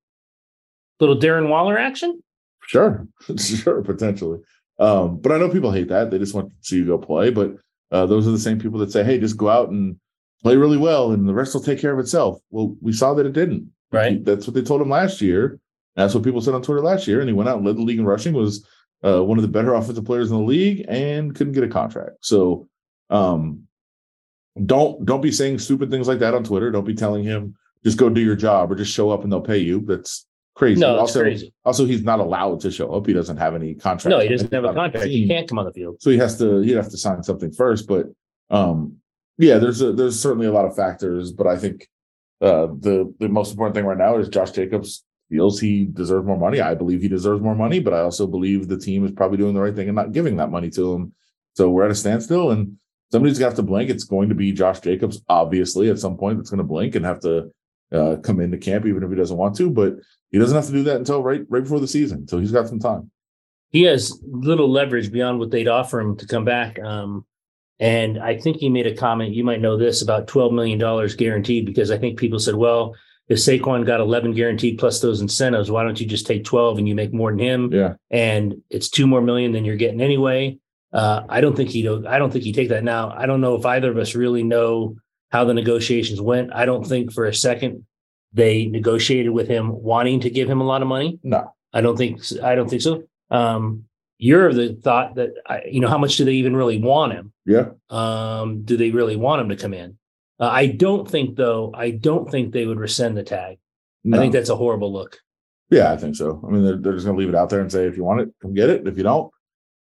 Little 1.00 1.18
Darren 1.18 1.48
Waller 1.48 1.78
action. 1.78 2.22
Sure, 2.66 3.06
sure, 3.38 3.82
potentially. 3.82 4.40
Um, 4.78 5.18
but 5.18 5.32
I 5.32 5.38
know 5.38 5.48
people 5.48 5.72
hate 5.72 5.88
that. 5.88 6.10
They 6.10 6.18
just 6.18 6.34
want 6.34 6.50
to 6.50 6.54
see 6.60 6.76
you 6.76 6.86
go 6.86 6.98
play. 6.98 7.30
But 7.30 7.56
uh, 7.90 8.06
those 8.06 8.26
are 8.26 8.32
the 8.32 8.38
same 8.38 8.58
people 8.58 8.78
that 8.80 8.92
say, 8.92 9.04
"Hey, 9.04 9.18
just 9.18 9.36
go 9.36 9.48
out 9.48 9.70
and 9.70 9.96
play 10.42 10.56
really 10.56 10.76
well, 10.76 11.12
and 11.12 11.28
the 11.28 11.34
rest 11.34 11.54
will 11.54 11.62
take 11.62 11.80
care 11.80 11.92
of 11.92 11.98
itself." 11.98 12.40
Well, 12.50 12.76
we 12.80 12.92
saw 12.92 13.14
that 13.14 13.26
it 13.26 13.32
didn't. 13.32 13.70
Right. 13.90 14.22
That's 14.24 14.46
what 14.46 14.54
they 14.54 14.62
told 14.62 14.82
him 14.82 14.90
last 14.90 15.20
year. 15.20 15.58
That's 15.96 16.14
what 16.14 16.24
people 16.24 16.40
said 16.40 16.54
on 16.54 16.62
Twitter 16.62 16.82
last 16.82 17.08
year. 17.08 17.20
And 17.20 17.28
he 17.28 17.34
went 17.34 17.48
out 17.48 17.56
and 17.56 17.66
led 17.66 17.76
the 17.76 17.82
league 17.82 17.98
in 17.98 18.04
rushing. 18.04 18.34
Was 18.34 18.66
uh, 19.04 19.24
one 19.24 19.38
of 19.38 19.42
the 19.42 19.48
better 19.48 19.74
offensive 19.74 20.04
players 20.04 20.30
in 20.30 20.36
the 20.36 20.42
league 20.42 20.84
and 20.88 21.34
couldn't 21.34 21.54
get 21.54 21.64
a 21.64 21.68
contract. 21.68 22.18
So, 22.20 22.68
um, 23.10 23.67
don't 24.66 25.04
don't 25.04 25.20
be 25.20 25.32
saying 25.32 25.58
stupid 25.58 25.90
things 25.90 26.08
like 26.08 26.18
that 26.20 26.34
on 26.34 26.44
Twitter. 26.44 26.70
Don't 26.70 26.84
be 26.84 26.94
telling 26.94 27.24
him 27.24 27.56
just 27.84 27.98
go 27.98 28.08
do 28.08 28.20
your 28.20 28.36
job 28.36 28.70
or 28.70 28.74
just 28.74 28.92
show 28.92 29.10
up 29.10 29.22
and 29.22 29.32
they'll 29.32 29.40
pay 29.40 29.58
you. 29.58 29.80
That's 29.86 30.26
crazy. 30.54 30.80
No, 30.80 30.96
also, 30.96 31.20
crazy. 31.22 31.54
also 31.64 31.86
he's 31.86 32.02
not 32.02 32.20
allowed 32.20 32.60
to 32.60 32.70
show 32.70 32.92
up. 32.92 33.06
He 33.06 33.12
doesn't 33.12 33.36
have 33.36 33.54
any 33.54 33.74
contract. 33.74 34.10
No, 34.10 34.20
he 34.20 34.28
doesn't 34.28 34.52
have 34.52 34.64
a 34.64 34.74
contract. 34.74 35.06
He 35.06 35.26
can't 35.26 35.48
come 35.48 35.58
on 35.58 35.64
the 35.64 35.72
field. 35.72 36.02
So 36.02 36.10
he 36.10 36.18
has 36.18 36.38
to 36.38 36.60
he'd 36.60 36.76
have 36.76 36.90
to 36.90 36.98
sign 36.98 37.22
something 37.22 37.52
first. 37.52 37.86
But 37.86 38.06
um 38.50 38.96
yeah, 39.38 39.58
there's 39.58 39.80
a, 39.80 39.92
there's 39.92 40.18
certainly 40.18 40.46
a 40.46 40.52
lot 40.52 40.64
of 40.64 40.74
factors, 40.74 41.32
but 41.32 41.46
I 41.46 41.56
think 41.56 41.88
uh 42.40 42.66
the 42.66 43.12
the 43.18 43.28
most 43.28 43.52
important 43.52 43.74
thing 43.74 43.84
right 43.84 43.98
now 43.98 44.18
is 44.18 44.28
Josh 44.28 44.50
Jacobs 44.50 45.04
feels 45.30 45.60
he 45.60 45.84
deserves 45.84 46.26
more 46.26 46.38
money. 46.38 46.60
I 46.60 46.74
believe 46.74 47.02
he 47.02 47.08
deserves 47.08 47.42
more 47.42 47.54
money, 47.54 47.80
but 47.80 47.92
I 47.92 48.00
also 48.00 48.26
believe 48.26 48.66
the 48.66 48.78
team 48.78 49.04
is 49.04 49.12
probably 49.12 49.36
doing 49.36 49.54
the 49.54 49.60
right 49.60 49.74
thing 49.74 49.88
and 49.88 49.96
not 49.96 50.12
giving 50.12 50.36
that 50.36 50.50
money 50.50 50.70
to 50.70 50.94
him. 50.94 51.12
So 51.54 51.70
we're 51.70 51.84
at 51.84 51.90
a 51.90 51.94
standstill 51.94 52.50
and 52.50 52.78
somebody's 53.12 53.38
gonna 53.38 53.50
have 53.50 53.56
to 53.56 53.62
blink. 53.62 53.90
It's 53.90 54.04
going 54.04 54.28
to 54.28 54.34
be 54.34 54.52
Josh 54.52 54.80
Jacobs, 54.80 55.22
obviously, 55.28 55.90
at 55.90 55.98
some 55.98 56.16
point 56.16 56.38
that's 56.38 56.50
gonna 56.50 56.64
blink 56.64 56.94
and 56.94 57.04
have 57.04 57.20
to 57.20 57.50
uh 57.92 58.16
come 58.22 58.40
into 58.40 58.58
camp 58.58 58.84
even 58.86 59.02
if 59.02 59.10
he 59.10 59.16
doesn't 59.16 59.36
want 59.36 59.56
to, 59.56 59.70
but 59.70 59.94
he 60.30 60.38
doesn't 60.38 60.56
have 60.56 60.66
to 60.66 60.72
do 60.72 60.82
that 60.84 60.96
until 60.96 61.22
right 61.22 61.42
right 61.48 61.62
before 61.62 61.80
the 61.80 61.88
season. 61.88 62.28
So 62.28 62.38
he's 62.38 62.52
got 62.52 62.68
some 62.68 62.78
time. 62.80 63.10
he 63.70 63.82
has 63.84 64.18
little 64.26 64.70
leverage 64.70 65.10
beyond 65.12 65.38
what 65.38 65.50
they'd 65.50 65.68
offer 65.68 66.00
him 66.00 66.16
to 66.18 66.26
come 66.26 66.44
back. 66.44 66.78
Um, 66.78 67.24
and 67.80 68.18
I 68.18 68.36
think 68.38 68.56
he 68.56 68.68
made 68.68 68.86
a 68.86 68.94
comment. 68.96 69.34
You 69.34 69.44
might 69.44 69.60
know 69.60 69.76
this 69.76 70.02
about 70.02 70.26
twelve 70.26 70.52
million 70.52 70.78
dollars 70.78 71.14
guaranteed 71.14 71.64
because 71.66 71.90
I 71.90 71.98
think 71.98 72.18
people 72.18 72.38
said, 72.40 72.56
"Well, 72.56 72.94
if 73.28 73.38
Saquon 73.38 73.86
got 73.86 74.00
eleven 74.00 74.32
guaranteed 74.34 74.78
plus 74.78 75.00
those 75.00 75.20
incentives, 75.20 75.70
why 75.70 75.84
don't 75.84 76.00
you 76.00 76.06
just 76.06 76.26
take 76.26 76.44
twelve 76.44 76.76
and 76.78 76.88
you 76.88 76.94
make 76.94 77.14
more 77.14 77.30
than 77.30 77.38
him? 77.38 77.72
Yeah. 77.72 77.94
And 78.10 78.62
it's 78.68 78.88
two 78.90 79.06
more 79.06 79.22
million 79.22 79.52
than 79.52 79.64
you're 79.64 79.76
getting 79.76 80.00
anyway." 80.00 80.58
Uh, 80.92 81.22
I 81.28 81.40
don't 81.40 81.56
think 81.56 81.70
he. 81.70 81.86
I 81.86 82.18
don't 82.18 82.32
think 82.32 82.44
he 82.44 82.52
take 82.52 82.70
that 82.70 82.84
now. 82.84 83.12
I 83.16 83.26
don't 83.26 83.40
know 83.40 83.54
if 83.56 83.66
either 83.66 83.90
of 83.90 83.98
us 83.98 84.14
really 84.14 84.42
know 84.42 84.96
how 85.30 85.44
the 85.44 85.54
negotiations 85.54 86.20
went. 86.20 86.52
I 86.52 86.64
don't 86.64 86.86
think 86.86 87.12
for 87.12 87.26
a 87.26 87.34
second 87.34 87.84
they 88.32 88.66
negotiated 88.66 89.32
with 89.32 89.48
him 89.48 89.70
wanting 89.82 90.20
to 90.20 90.30
give 90.30 90.48
him 90.48 90.60
a 90.60 90.64
lot 90.64 90.82
of 90.82 90.88
money. 90.88 91.18
No. 91.22 91.52
I 91.72 91.80
don't 91.80 91.96
think 91.96 92.20
I 92.42 92.54
don't 92.54 92.68
think 92.68 92.82
so. 92.82 93.04
Um, 93.30 93.84
you're 94.16 94.48
of 94.48 94.56
the 94.56 94.74
thought 94.82 95.14
that 95.16 95.30
I, 95.46 95.62
you 95.70 95.80
know 95.80 95.88
how 95.88 95.98
much 95.98 96.16
do 96.16 96.24
they 96.24 96.32
even 96.32 96.56
really 96.56 96.78
want 96.78 97.12
him? 97.12 97.32
Yeah. 97.44 97.70
Um, 97.90 98.62
do 98.62 98.76
they 98.76 98.90
really 98.90 99.16
want 99.16 99.42
him 99.42 99.48
to 99.50 99.56
come 99.56 99.74
in? 99.74 99.98
Uh, 100.40 100.48
I 100.48 100.66
don't 100.66 101.08
think 101.08 101.36
though. 101.36 101.72
I 101.74 101.90
don't 101.90 102.30
think 102.30 102.52
they 102.52 102.66
would 102.66 102.78
rescind 102.78 103.16
the 103.16 103.22
tag. 103.22 103.58
I 104.10 104.16
think 104.16 104.32
that's 104.32 104.48
a 104.48 104.56
horrible 104.56 104.90
look. 104.90 105.18
Yeah, 105.70 105.92
I 105.92 105.98
think 105.98 106.16
so. 106.16 106.42
I 106.46 106.50
mean, 106.50 106.64
they're, 106.64 106.76
they're 106.76 106.94
just 106.94 107.04
going 107.04 107.16
to 107.16 107.20
leave 107.20 107.28
it 107.28 107.34
out 107.34 107.50
there 107.50 107.60
and 107.60 107.70
say, 107.70 107.86
if 107.86 107.96
you 107.96 108.04
want 108.04 108.22
it, 108.22 108.30
come 108.40 108.54
get 108.54 108.70
it. 108.70 108.88
If 108.88 108.96
you 108.96 109.02
don't, 109.02 109.30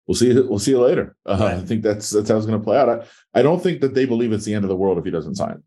we'll 0.07 0.15
see. 0.15 0.33
you- 0.33 0.47
We'll 0.49 0.59
see 0.59 0.73
you 0.73 0.81
later. 0.81 1.17
Uh, 1.27 1.59
I 1.63 1.65
think 1.65 1.83
that's 1.83 2.11
that's 2.11 2.29
how 2.31 2.37
it's 2.37 2.47
going 2.47 2.59
to 2.59 2.65
play 2.65 2.77
out. 2.79 2.89
I, 2.89 3.39
I 3.39 3.43
don't 3.43 3.63
think 3.63 3.81
that 3.81 3.95
they 3.95 4.05
believe 4.07 4.33
it's 4.33 4.45
the 4.45 4.55
end 4.55 4.65
of 4.65 4.69
the 4.69 4.77
world 4.77 4.99
if 4.99 5.05
he 5.05 5.11
doesn't 5.11 5.37
sign. 5.37 5.63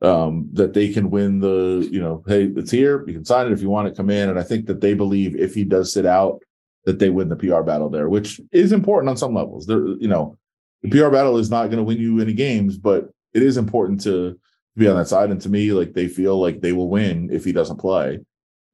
Um, 0.00 0.48
that 0.54 0.72
they 0.74 0.92
can 0.92 1.10
win 1.10 1.38
the, 1.38 1.88
you 1.90 2.00
know, 2.00 2.24
hey, 2.26 2.46
it's 2.56 2.72
here. 2.72 3.04
You 3.06 3.14
can 3.14 3.24
sign 3.24 3.46
it 3.46 3.52
if 3.52 3.62
you 3.62 3.70
want 3.70 3.86
to 3.88 3.94
Come 3.94 4.10
in, 4.10 4.28
and 4.28 4.36
I 4.38 4.42
think 4.42 4.66
that 4.66 4.80
they 4.80 4.94
believe 4.94 5.36
if 5.36 5.54
he 5.54 5.62
does 5.62 5.92
sit 5.92 6.06
out, 6.06 6.42
that 6.86 6.98
they 6.98 7.08
win 7.08 7.28
the 7.28 7.36
PR 7.36 7.62
battle 7.62 7.88
there, 7.88 8.08
which 8.08 8.40
is 8.50 8.72
important 8.72 9.10
on 9.10 9.16
some 9.16 9.32
levels. 9.32 9.66
There, 9.66 9.86
you 9.86 10.08
know, 10.08 10.36
the 10.82 10.90
PR 10.90 11.08
battle 11.10 11.36
is 11.38 11.50
not 11.50 11.66
going 11.66 11.76
to 11.76 11.84
win 11.84 11.98
you 11.98 12.20
any 12.20 12.32
games, 12.32 12.76
but 12.78 13.10
it 13.32 13.44
is 13.44 13.56
important 13.56 14.00
to 14.02 14.36
be 14.76 14.88
on 14.88 14.96
that 14.96 15.06
side. 15.06 15.30
And 15.30 15.40
to 15.42 15.48
me, 15.48 15.70
like 15.72 15.92
they 15.92 16.08
feel 16.08 16.36
like 16.40 16.60
they 16.60 16.72
will 16.72 16.88
win 16.88 17.28
if 17.30 17.44
he 17.44 17.52
doesn't 17.52 17.78
play. 17.78 18.18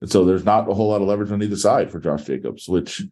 And 0.01 0.11
so 0.11 0.25
there's 0.25 0.47
not 0.47 0.71
a 0.71 0.73
whole 0.73 0.89
lot 0.89 1.03
of 1.03 1.09
leverage 1.09 1.31
on 1.31 1.43
either 1.43 1.57
side 1.57 1.91
for 1.93 2.01
Josh 2.01 2.25
Jacobs, 2.25 2.67
which 2.69 3.03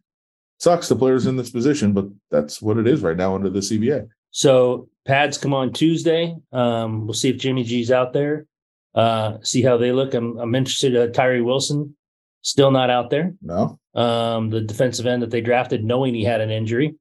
sucks 0.58 0.88
the 0.88 0.96
players 0.96 1.26
in 1.26 1.36
this 1.36 1.50
position, 1.50 1.92
but 1.92 2.06
that's 2.30 2.60
what 2.62 2.78
it 2.78 2.86
is 2.86 3.02
right 3.02 3.16
now 3.16 3.34
under 3.34 3.50
the 3.50 3.60
CBA. 3.60 4.08
So 4.30 4.88
pads 5.06 5.38
come 5.38 5.54
on 5.54 5.72
Tuesday. 5.72 6.34
Um, 6.52 7.06
we'll 7.06 7.14
see 7.14 7.30
if 7.30 7.38
Jimmy 7.38 7.64
G's 7.64 7.90
out 7.90 8.12
there. 8.12 8.46
Uh, 8.94 9.38
see 9.42 9.62
how 9.62 9.76
they 9.76 9.92
look. 9.92 10.14
I'm 10.14 10.38
I'm 10.38 10.54
interested. 10.54 10.96
Uh, 10.96 11.08
Tyree 11.08 11.42
Wilson 11.42 11.96
still 12.42 12.70
not 12.70 12.90
out 12.90 13.10
there. 13.10 13.34
No, 13.42 13.78
um, 13.94 14.50
the 14.50 14.60
defensive 14.60 15.06
end 15.06 15.22
that 15.22 15.30
they 15.30 15.40
drafted, 15.40 15.84
knowing 15.84 16.14
he 16.14 16.24
had 16.24 16.40
an 16.40 16.50
injury. 16.50 16.94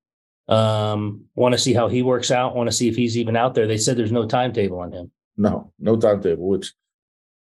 Um, 0.48 1.26
want 1.36 1.54
to 1.54 1.58
see 1.58 1.74
how 1.74 1.88
he 1.88 2.04
works 2.04 2.32
out. 2.32 2.56
Want 2.56 2.68
to 2.68 2.76
see 2.76 2.88
if 2.88 2.96
he's 2.96 3.18
even 3.18 3.36
out 3.36 3.56
there. 3.56 3.66
They 3.66 3.78
said 3.78 3.98
there's 3.98 4.12
no 4.12 4.28
timetable 4.28 4.80
on 4.80 4.92
him. 4.92 5.12
no, 5.38 5.72
no 5.80 5.98
timetable, 5.98 6.48
which 6.48 6.74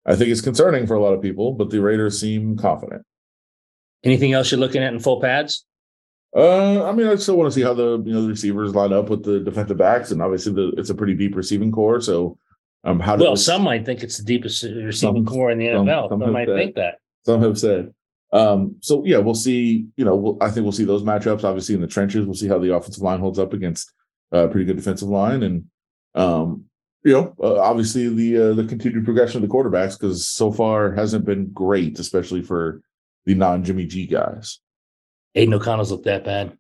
I 0.06 0.16
think 0.16 0.30
is 0.30 0.42
concerning 0.42 0.86
for 0.86 0.96
a 0.96 1.02
lot 1.02 1.14
of 1.14 1.22
people, 1.22 1.54
but 1.54 1.70
the 1.70 1.82
Raiders 1.82 2.20
seem 2.20 2.58
confident. 2.58 3.04
Anything 4.04 4.34
else 4.34 4.52
you're 4.52 4.60
looking 4.60 4.84
at 4.84 4.94
in 4.94 5.00
full 5.00 5.22
pads? 5.22 5.66
Uh, 6.36 6.84
I 6.86 6.94
mean, 6.94 7.08
I 7.08 7.16
still 7.16 7.36
want 7.36 7.52
to 7.52 7.56
see 7.56 7.64
how 7.64 7.74
the 7.74 8.02
you 8.06 8.14
know 8.14 8.22
the 8.22 8.30
receivers 8.30 8.74
line 8.74 8.94
up 8.94 9.10
with 9.10 9.24
the 9.24 9.40
defensive 9.42 9.78
backs, 9.78 10.12
and 10.12 10.22
obviously 10.22 10.54
the, 10.54 10.74
it's 10.78 10.90
a 10.90 10.96
pretty 10.96 11.14
deep 11.14 11.36
receiving 11.36 11.72
corps. 11.72 12.00
So, 12.02 12.38
um, 12.86 13.00
how 13.00 13.18
Well, 13.18 13.36
some 13.36 13.64
might 13.64 13.86
think 13.86 14.02
it's 14.02 14.18
the 14.18 14.24
deepest 14.24 14.64
receiving 14.64 15.26
Some- 15.26 15.26
corps 15.26 15.52
in 15.52 15.58
the 15.58 15.68
NFL. 15.68 16.10
some 16.10 16.20
Some, 16.20 16.22
have 16.22 16.32
might 16.32 16.48
said. 16.48 16.58
think 16.58 16.76
that. 16.76 17.00
some 17.26 17.42
have 17.42 17.60
said. 17.60 17.94
Um, 18.34 18.78
so 18.80 19.04
yeah, 19.06 19.18
we'll 19.18 19.36
see. 19.36 19.88
You 19.98 20.06
know, 20.06 20.16
we'll, 20.16 20.38
I 20.40 20.50
think 20.50 20.64
we'll 20.64 20.72
see 20.72 20.86
those 20.86 21.04
matchups. 21.04 21.44
Obviously, 21.44 21.76
in 21.76 21.82
the 21.82 21.88
trenches, 21.88 22.26
we'll 22.26 22.36
see 22.36 22.48
how 22.48 22.60
the 22.60 22.74
offensive 22.74 23.04
line 23.04 23.20
holds 23.20 23.40
up 23.40 23.52
against 23.52 23.92
a 24.32 24.48
pretty 24.48 24.66
good 24.66 24.78
defensive 24.78 25.10
line, 25.10 25.44
and 25.44 25.66
um, 26.16 26.64
you 27.04 27.12
know, 27.12 27.36
uh, 27.44 27.60
obviously 27.60 28.08
the 28.08 28.52
uh, 28.52 28.54
the 28.54 28.64
continued 28.64 29.04
progression 29.04 29.44
of 29.44 29.50
the 29.50 29.54
quarterbacks 29.54 30.00
because 30.00 30.26
so 30.28 30.50
far 30.50 30.94
hasn't 30.94 31.26
been 31.26 31.50
great, 31.52 32.00
especially 32.00 32.42
for 32.42 32.82
the 33.26 33.36
non 33.36 33.66
Jimmy 33.66 33.86
G 33.86 34.08
guys. 34.08 34.60
Aidan 35.36 35.54
O'Connell's 35.54 35.92
looked 35.92 36.06
that 36.06 36.24
bad. 36.26 36.58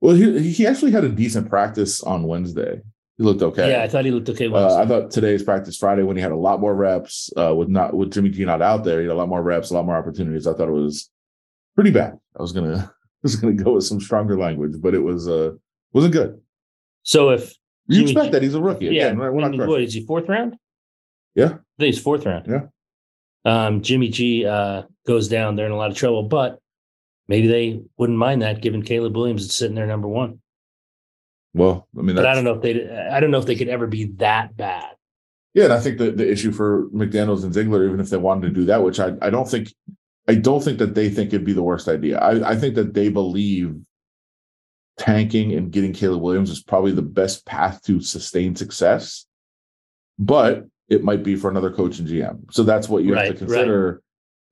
Well, 0.00 0.14
he 0.14 0.50
he 0.52 0.66
actually 0.66 0.92
had 0.92 1.04
a 1.04 1.08
decent 1.08 1.48
practice 1.48 2.02
on 2.02 2.24
Wednesday. 2.24 2.80
He 3.18 3.24
looked 3.24 3.42
okay. 3.42 3.70
Yeah, 3.70 3.82
I 3.82 3.88
thought 3.88 4.04
he 4.06 4.10
looked 4.10 4.28
okay. 4.30 4.46
Uh, 4.50 4.76
I 4.76 4.86
thought 4.86 5.10
today's 5.10 5.42
practice 5.42 5.76
Friday 5.76 6.02
when 6.02 6.16
he 6.16 6.22
had 6.22 6.32
a 6.32 6.36
lot 6.36 6.58
more 6.60 6.74
reps 6.74 7.30
uh, 7.36 7.54
with 7.54 7.68
not 7.68 7.92
with 7.94 8.12
Jimmy 8.12 8.30
G 8.30 8.44
not 8.46 8.62
out 8.62 8.84
there, 8.84 9.00
he 9.00 9.06
had 9.06 9.12
a 9.12 9.18
lot 9.18 9.28
more 9.28 9.42
reps, 9.42 9.70
a 9.70 9.74
lot 9.74 9.84
more 9.84 9.96
opportunities. 9.96 10.46
I 10.46 10.54
thought 10.54 10.68
it 10.68 10.72
was 10.72 11.10
pretty 11.74 11.90
bad. 11.90 12.18
I 12.38 12.42
was 12.42 12.52
gonna 12.52 12.76
I 12.96 13.18
was 13.22 13.36
gonna 13.36 13.52
go 13.54 13.72
with 13.74 13.84
some 13.84 14.00
stronger 14.00 14.38
language, 14.38 14.74
but 14.80 14.94
it 14.94 15.00
was 15.00 15.28
uh 15.28 15.52
Wasn't 15.92 16.14
good. 16.14 16.40
So 17.02 17.30
if 17.30 17.54
You 17.88 17.96
Jimmy 17.98 18.10
expect 18.12 18.26
G- 18.26 18.30
that 18.32 18.42
he's 18.42 18.54
a 18.54 18.60
rookie. 18.62 18.86
yeah, 18.86 19.06
Again, 19.08 19.18
we're 19.18 19.32
not 19.32 19.44
I 19.44 19.48
mean, 19.50 19.58
crushing. 19.58 19.70
what 19.70 19.82
is 19.82 19.92
he 19.92 20.06
fourth 20.06 20.28
round? 20.28 20.56
Yeah. 21.34 21.46
I 21.46 21.48
think 21.78 21.94
he's 21.94 22.00
fourth 22.02 22.24
round. 22.24 22.46
Yeah. 22.48 22.66
Um, 23.44 23.82
Jimmy 23.82 24.08
G 24.08 24.46
uh, 24.46 24.82
goes 25.06 25.28
down. 25.28 25.56
They're 25.56 25.66
in 25.66 25.72
a 25.72 25.76
lot 25.76 25.90
of 25.90 25.96
trouble, 25.96 26.22
but 26.24 26.58
maybe 27.30 27.46
they 27.46 27.80
wouldn't 27.96 28.18
mind 28.18 28.42
that, 28.42 28.60
given 28.60 28.82
Caleb 28.82 29.16
Williams 29.16 29.44
is 29.44 29.54
sitting 29.54 29.76
there 29.76 29.86
number 29.86 30.08
one. 30.08 30.40
Well, 31.54 31.88
I 31.96 32.02
mean, 32.02 32.16
But 32.16 32.26
I 32.26 32.34
don't 32.34 32.44
know 32.44 32.54
if 32.54 32.62
they. 32.62 32.88
I 32.90 33.20
don't 33.20 33.30
know 33.30 33.38
if 33.38 33.46
they 33.46 33.56
could 33.56 33.68
ever 33.68 33.86
be 33.86 34.06
that 34.16 34.56
bad. 34.56 34.90
Yeah, 35.54 35.64
and 35.64 35.72
I 35.72 35.80
think 35.80 35.98
the, 35.98 36.10
the 36.10 36.30
issue 36.30 36.52
for 36.52 36.88
McDaniels 36.90 37.42
and 37.44 37.54
Ziegler, 37.54 37.86
even 37.86 38.00
if 38.00 38.10
they 38.10 38.16
wanted 38.16 38.48
to 38.48 38.52
do 38.52 38.66
that, 38.66 38.82
which 38.82 39.00
I, 39.00 39.14
I 39.22 39.30
don't 39.30 39.48
think 39.48 39.72
I 40.28 40.34
don't 40.34 40.62
think 40.62 40.78
that 40.78 40.94
they 40.94 41.08
think 41.08 41.32
it'd 41.32 41.46
be 41.46 41.52
the 41.52 41.62
worst 41.62 41.88
idea. 41.88 42.18
I, 42.18 42.50
I 42.50 42.56
think 42.56 42.74
that 42.74 42.94
they 42.94 43.08
believe 43.08 43.76
tanking 44.98 45.52
and 45.54 45.72
getting 45.72 45.92
Caleb 45.92 46.20
Williams 46.20 46.50
is 46.50 46.62
probably 46.62 46.92
the 46.92 47.02
best 47.02 47.46
path 47.46 47.82
to 47.84 48.00
sustained 48.00 48.58
success. 48.58 49.26
But 50.18 50.66
it 50.88 51.02
might 51.02 51.22
be 51.22 51.36
for 51.36 51.50
another 51.50 51.72
coach 51.72 51.98
and 51.98 52.06
GM. 52.06 52.52
So 52.52 52.62
that's 52.64 52.88
what 52.88 53.02
you 53.02 53.14
have 53.14 53.28
to 53.28 53.34
consider. 53.34 54.02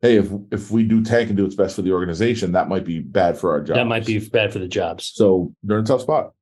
Hey, 0.01 0.17
if 0.17 0.31
if 0.53 0.71
we 0.71 0.85
do 0.85 1.03
tank 1.03 1.29
and 1.29 1.37
do 1.37 1.43
what's 1.43 1.57
best 1.57 1.77
for 1.77 1.83
the 1.83 1.93
organization, 1.93 2.53
that 2.53 2.69
might 2.69 2.85
be 2.85 3.01
bad 3.01 3.37
for 3.37 3.51
our 3.51 3.61
job. 3.61 3.77
That 3.77 3.87
might 3.87 4.07
be 4.07 4.19
bad 4.21 4.53
for 4.53 4.61
the 4.61 4.69
jobs. 4.69 5.11
so 5.15 5.53
they're 5.63 5.79
in 5.79 5.85
a 5.85 5.87
tough 5.87 6.03
spot. 6.03 6.33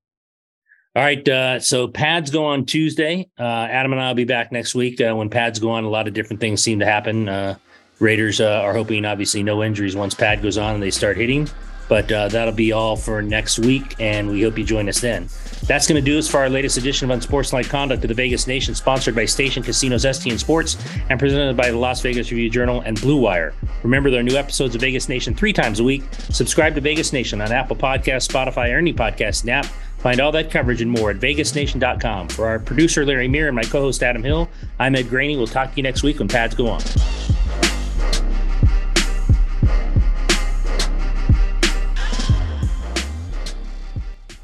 All 0.95 1.03
right. 1.03 1.29
Uh, 1.29 1.61
so 1.61 1.89
pads 1.89 2.31
go 2.31 2.47
on 2.47 2.65
Tuesday. 2.65 3.29
Uh, 3.39 3.43
Adam 3.71 3.93
and 3.93 4.01
I 4.01 4.09
will 4.09 4.15
be 4.15 4.25
back 4.25 4.51
next 4.51 4.75
week. 4.75 4.99
Uh, 4.99 5.15
when 5.15 5.29
pads 5.29 5.59
go 5.59 5.71
on, 5.71 5.85
a 5.85 5.91
lot 5.91 6.09
of 6.09 6.15
different 6.15 6.41
things 6.41 6.63
seem 6.63 6.79
to 6.79 6.87
happen. 6.87 7.29
Uh, 7.29 7.57
Raiders 7.99 8.41
uh, 8.41 8.63
are 8.63 8.73
hoping, 8.73 9.05
obviously, 9.05 9.43
no 9.43 9.63
injuries 9.63 9.95
once 9.95 10.15
pad 10.15 10.43
goes 10.43 10.57
on 10.57 10.75
and 10.75 10.83
they 10.83 10.91
start 10.91 11.19
hitting. 11.19 11.49
But 11.89 12.11
uh, 12.11 12.29
that'll 12.29 12.53
be 12.55 12.73
all 12.73 12.97
for 12.97 13.23
next 13.23 13.61
week, 13.61 13.95
and 14.01 14.29
we 14.29 14.43
hope 14.43 14.59
you 14.59 14.65
join 14.65 14.89
us 14.89 15.01
then. 15.01 15.29
That's 15.67 15.87
going 15.87 16.03
to 16.03 16.05
do 16.05 16.19
us 16.19 16.29
for 16.29 16.39
our 16.39 16.49
latest 16.49 16.77
edition 16.77 17.11
of 17.11 17.15
Unsportsmanlike 17.15 17.69
Conduct 17.69 18.05
of 18.05 18.09
the 18.09 18.15
Vegas 18.15 18.47
Nation, 18.47 18.75
sponsored 18.75 19.15
by 19.15 19.25
Station 19.25 19.63
Casinos 19.63 20.05
STN 20.05 20.39
Sports 20.39 20.77
and 21.11 21.19
presented 21.19 21.57
by 21.57 21.71
the 21.71 21.77
Las 21.77 22.01
Vegas 22.03 22.31
Review 22.31 22.51
Journal 22.51 22.81
and 22.83 23.01
Blue 23.01 23.21
Wire. 23.21 23.55
Remember, 23.83 24.11
there 24.11 24.21
are 24.21 24.25
new 24.25 24.37
episodes 24.37 24.75
of 24.75 24.81
Vegas 24.81 25.09
Nation 25.09 25.35
three 25.35 25.53
times 25.53 25.81
a 25.81 25.85
week. 25.85 26.03
Subscribe 26.31 26.75
to 26.75 26.81
Vegas 26.81 27.13
Nation 27.13 27.41
on 27.41 27.53
Apple 27.53 27.77
Podcasts, 27.77 28.29
Spotify, 28.29 28.73
or 28.73 28.79
any 28.79 28.93
podcast 28.93 29.49
app. 29.49 29.67
Find 29.99 30.21
all 30.21 30.31
that 30.33 30.51
coverage 30.51 30.83
and 30.83 30.91
more 30.91 31.11
at 31.11 31.17
vegasnation.com. 31.17 32.29
For 32.29 32.47
our 32.47 32.59
producer, 32.59 33.05
Larry 33.05 33.29
Muir, 33.29 33.49
and 33.49 33.57
my 33.57 33.63
co 33.63 33.81
host, 33.81 34.03
Adam 34.03 34.23
Hill, 34.23 34.49
I'm 34.79 34.95
Ed 34.95 35.09
Graney. 35.09 35.37
We'll 35.37 35.47
talk 35.47 35.71
to 35.71 35.77
you 35.77 35.83
next 35.83 36.03
week 36.03 36.19
when 36.19 36.29
pads 36.29 36.55
go 36.55 36.69
on. 36.69 36.81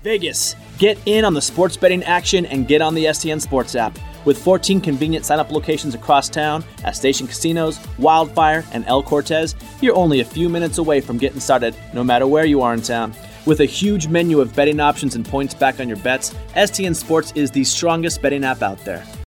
Vegas, 0.03 0.57
get 0.79 0.99
in 1.07 1.25
on 1.25 1.33
the 1.33 1.41
sports 1.41 1.77
betting 1.77 2.03
action 2.03 2.45
and 2.47 2.67
get 2.67 2.83
on 2.83 2.95
the 2.95 3.05
STN 3.07 3.41
Sports 3.41 3.77
app. 3.77 3.97
With 4.25 4.37
14 4.43 4.81
convenient 4.81 5.25
sign 5.25 5.39
up 5.39 5.51
locations 5.51 5.95
across 5.95 6.29
town 6.29 6.65
at 6.85 6.97
Station 6.97 7.27
Casinos, 7.27 7.79
Wildfire, 7.99 8.65
and 8.73 8.85
El 8.87 9.03
Cortez, 9.03 9.55
you're 9.81 9.95
only 9.95 10.21
a 10.21 10.25
few 10.25 10.49
minutes 10.49 10.79
away 10.79 11.01
from 11.01 11.19
getting 11.19 11.41
started, 11.41 11.77
no 11.93 12.03
matter 12.03 12.27
where 12.27 12.45
you 12.45 12.63
are 12.63 12.75
in 12.75 12.83
town. 12.83 13.15
With 13.47 13.61
a 13.61 13.65
huge 13.65 14.09
menu 14.09 14.41
of 14.41 14.55
betting 14.55 14.81
options 14.81 15.15
and 15.15 15.25
points 15.25 15.55
back 15.55 15.81
on 15.81 15.89
your 15.89 15.99
bets, 15.99 16.35
STN 16.55 16.95
Sports 16.95 17.33
is 17.37 17.51
the 17.51 17.65
strongest 17.65 18.23
betting 18.23 18.45
app 18.45 18.63
out 18.63 18.79
there. 18.85 19.05